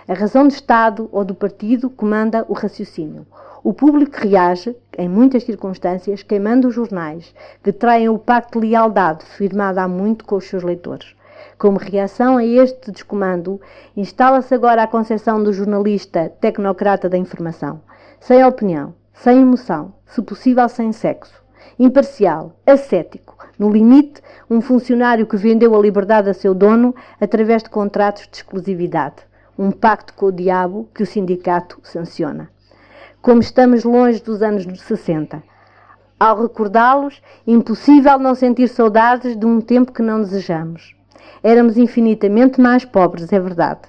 A 0.09 0.15
razão 0.15 0.49
do 0.49 0.55
Estado 0.55 1.09
ou 1.13 1.25
do 1.25 1.35
partido 1.35 1.91
comanda 1.91 2.47
o 2.49 2.55
raciocínio. 2.55 3.27
O 3.63 3.75
público 3.75 4.17
reage, 4.17 4.75
em 4.97 5.09
muitas 5.09 5.45
circunstâncias, 5.45 6.23
queimando 6.23 6.69
os 6.69 6.75
jornais, 6.75 7.35
que 7.63 7.73
traem 7.73 8.09
o 8.09 8.19
pacto 8.19 8.59
de 8.59 8.69
lealdade 8.69 9.25
firmado 9.25 9.79
há 9.79 9.87
muito 9.87 10.25
com 10.25 10.37
os 10.37 10.49
seus 10.49 10.63
leitores. 10.63 11.15
Como 11.59 11.79
reação 11.79 12.39
a 12.39 12.45
este 12.45 12.91
descomando, 12.91 13.61
instala-se 13.97 14.55
agora 14.55 14.83
a 14.83 14.87
concepção 14.89 15.45
do 15.45 15.53
jornalista 15.53 16.33
tecnocrata 16.41 17.09
da 17.09 17.19
informação, 17.19 17.81
sem 18.23 18.45
opinião, 18.45 18.95
sem 19.13 19.41
emoção, 19.41 19.95
se 20.07 20.23
possível 20.23 20.69
sem 20.69 20.93
sexo, 20.93 21.43
imparcial, 21.79 22.57
ascético, 22.67 23.37
no 23.59 23.71
limite, 23.71 24.23
um 24.49 24.61
funcionário 24.61 25.27
que 25.27 25.37
vendeu 25.37 25.75
a 25.75 25.81
liberdade 25.81 26.31
a 26.31 26.35
seu 26.35 26.55
dono 26.55 26.95
através 27.21 27.63
de 27.63 27.71
contratos 27.71 28.27
de 28.31 28.37
exclusividade, 28.39 29.17
um 29.59 29.71
pacto 29.71 30.15
com 30.15 30.27
o 30.27 30.33
diabo 30.33 30.89
que 30.95 31.03
o 31.03 31.07
sindicato 31.07 31.79
sanciona 31.83 32.49
como 33.23 33.41
estamos 33.41 33.85
longe 33.85 34.21
dos 34.21 34.43
anos 34.43 34.65
60. 34.81 35.41
Ao 36.19 36.43
recordá-los, 36.43 37.23
impossível 37.47 38.19
não 38.19 38.35
sentir 38.35 38.69
saudades 38.69 39.37
de 39.37 39.47
um 39.47 39.61
tempo 39.61 39.93
que 39.93 40.03
não 40.03 40.21
desejamos. 40.21 40.97
Éramos 41.41 41.79
infinitamente 41.79 42.61
mais 42.61 42.85
pobres, 42.85 43.33
é 43.33 43.39
verdade. 43.39 43.83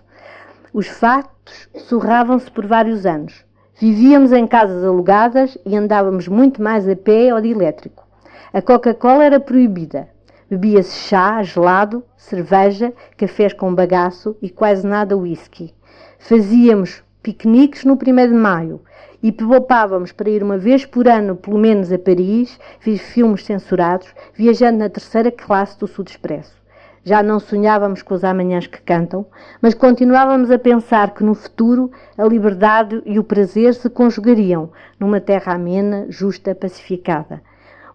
Os 0.72 0.88
fatos 0.88 1.68
surravam-se 1.88 2.50
por 2.52 2.68
vários 2.68 3.08
anos. 3.08 3.44
Vivíamos 3.86 4.32
em 4.32 4.48
casas 4.48 4.82
alugadas 4.82 5.58
e 5.66 5.76
andávamos 5.76 6.30
muito 6.30 6.64
mais 6.64 6.88
a 6.88 6.96
pé 6.96 7.34
ou 7.34 7.42
de 7.42 7.50
elétrico. 7.50 8.08
A 8.54 8.62
Coca-Cola 8.62 9.26
era 9.26 9.42
proibida. 9.42 10.08
Bebia-se 10.50 10.96
chá, 11.00 11.44
gelado, 11.44 12.02
cerveja, 12.16 12.94
cafés 13.18 13.52
com 13.52 13.76
bagaço 13.76 14.38
e 14.42 14.50
quase 14.50 14.88
nada 14.88 15.18
whisky. 15.18 15.74
Fazíamos 16.18 17.04
piqueniques 17.22 17.84
no 17.84 17.96
1 17.96 17.98
de 18.30 18.34
maio 18.34 18.80
e 19.22 19.34
poupávamos 19.34 20.14
para 20.14 20.30
ir 20.30 20.42
uma 20.42 20.58
vez 20.58 20.86
por 20.86 21.06
ano, 21.06 21.36
pelo 21.36 21.58
menos, 21.58 21.92
a 21.92 22.00
Paris, 22.00 22.58
ver 22.80 22.98
filmes 22.98 23.44
censurados, 23.44 24.08
viajando 24.34 24.78
na 24.78 24.88
terceira 24.88 25.30
classe 25.30 25.78
do 25.78 25.88
Sud 25.88 26.10
Expresso. 26.10 26.63
Já 27.06 27.22
não 27.22 27.38
sonhávamos 27.38 28.02
com 28.02 28.14
os 28.14 28.24
amanhãs 28.24 28.66
que 28.66 28.82
cantam, 28.82 29.26
mas 29.62 29.74
continuávamos 29.74 30.50
a 30.50 30.58
pensar 30.58 31.14
que 31.14 31.24
no 31.24 31.36
futuro 31.36 31.92
a 32.18 32.24
liberdade 32.24 33.02
e 33.06 33.20
o 33.20 33.24
prazer 33.24 33.74
se 33.74 33.90
conjugariam 33.90 34.72
numa 34.98 35.20
terra 35.20 35.54
amena, 35.54 36.06
justa, 36.08 36.56
pacificada. 36.56 37.42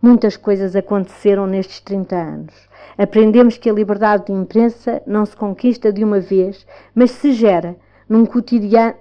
Muitas 0.03 0.37
coisas 0.37 0.77
aconteceram 0.77 1.47
nestes 1.47 1.81
30 1.81 2.17
anos. 2.17 2.55
Aprendemos 2.99 3.57
que 3.57 3.71
a 3.71 3.73
liberdade 3.73 4.27
de 4.27 4.33
imprensa 4.33 5.03
não 5.07 5.25
se 5.25 5.35
conquista 5.35 5.91
de 5.91 6.05
uma 6.05 6.21
vez, 6.21 6.67
mas 6.95 7.11
se 7.11 7.33
gera 7.33 7.77
num, 8.09 8.27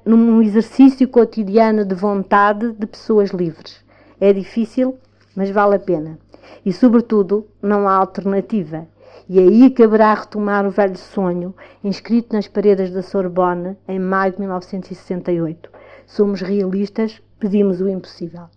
num 0.06 0.42
exercício 0.42 1.08
cotidiano 1.08 1.84
de 1.84 1.96
vontade 1.96 2.72
de 2.72 2.88
pessoas 2.88 3.32
livres. 3.32 3.84
É 4.22 4.32
difícil, 4.32 4.98
mas 5.36 5.50
vale 5.50 5.76
a 5.76 5.80
pena. 5.80 6.18
E, 6.66 6.72
sobretudo, 6.72 7.46
não 7.62 7.88
há 7.88 7.94
alternativa. 7.94 8.88
E 9.30 9.40
aí 9.40 9.70
caberá 9.70 10.14
retomar 10.14 10.66
o 10.66 10.72
velho 10.72 10.98
sonho, 10.98 11.54
inscrito 11.84 12.34
nas 12.34 12.48
paredes 12.48 12.92
da 12.92 13.02
Sorbonne 13.02 13.76
em 13.86 14.00
maio 14.00 14.32
de 14.32 14.40
1968. 14.40 15.70
Somos 16.06 16.40
realistas, 16.40 17.22
pedimos 17.38 17.82
o 17.82 17.90
impossível. 17.90 18.48